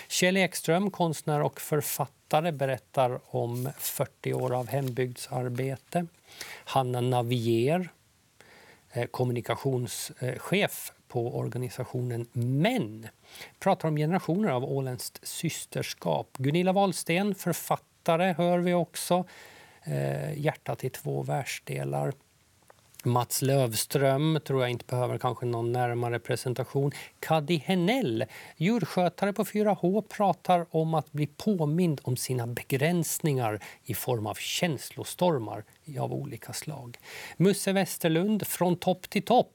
[0.09, 6.07] Kjell Ekström, konstnär och författare, berättar om 40 år av hembygdsarbete.
[6.65, 7.89] Hanna Navier,
[8.93, 13.09] eh, kommunikationschef på organisationen MÄN
[13.59, 16.29] pratar om generationer av åländskt systerskap.
[16.39, 19.25] Gunilla Wahlsten, författare, hör vi också.
[19.83, 22.13] Eh, hjärtat i två världsdelar.
[23.05, 26.93] Mats Lövström tror jag inte behöver kanske någon närmare presentation.
[27.21, 28.25] Kadi Henell,
[28.57, 35.65] djurskötare på 4H, pratar om att bli påmind om sina begränsningar i form av känslostormar
[35.99, 36.99] av olika slag.
[37.37, 39.53] Musse Westerlund, från topp till topp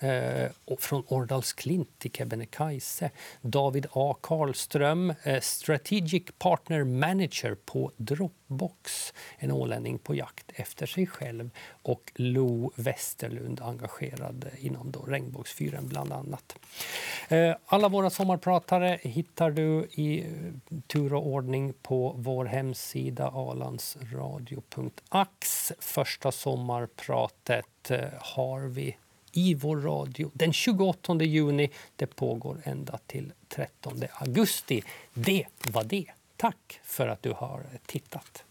[0.00, 3.10] Eh, från Årdalsklint till Kebnekaise.
[3.40, 9.14] David A Karlström, eh, Strategic Partner Manager på Dropbox.
[9.36, 11.50] En ålänning på jakt efter sig själv.
[11.82, 16.58] Och Lo Westerlund, engagerad inom då Regnbågsfyren bland annat.
[17.28, 20.26] Eh, alla våra sommarpratare hittar du i eh,
[20.86, 25.72] tur och ordning på vår hemsida alandsradio.ax.
[25.78, 28.96] Första sommarpratet eh, har vi
[29.32, 31.70] i vår radio den 28 juni.
[31.96, 34.82] Det pågår ända till 13 augusti.
[35.14, 36.06] Det var det.
[36.36, 38.44] Tack för att du har tittat.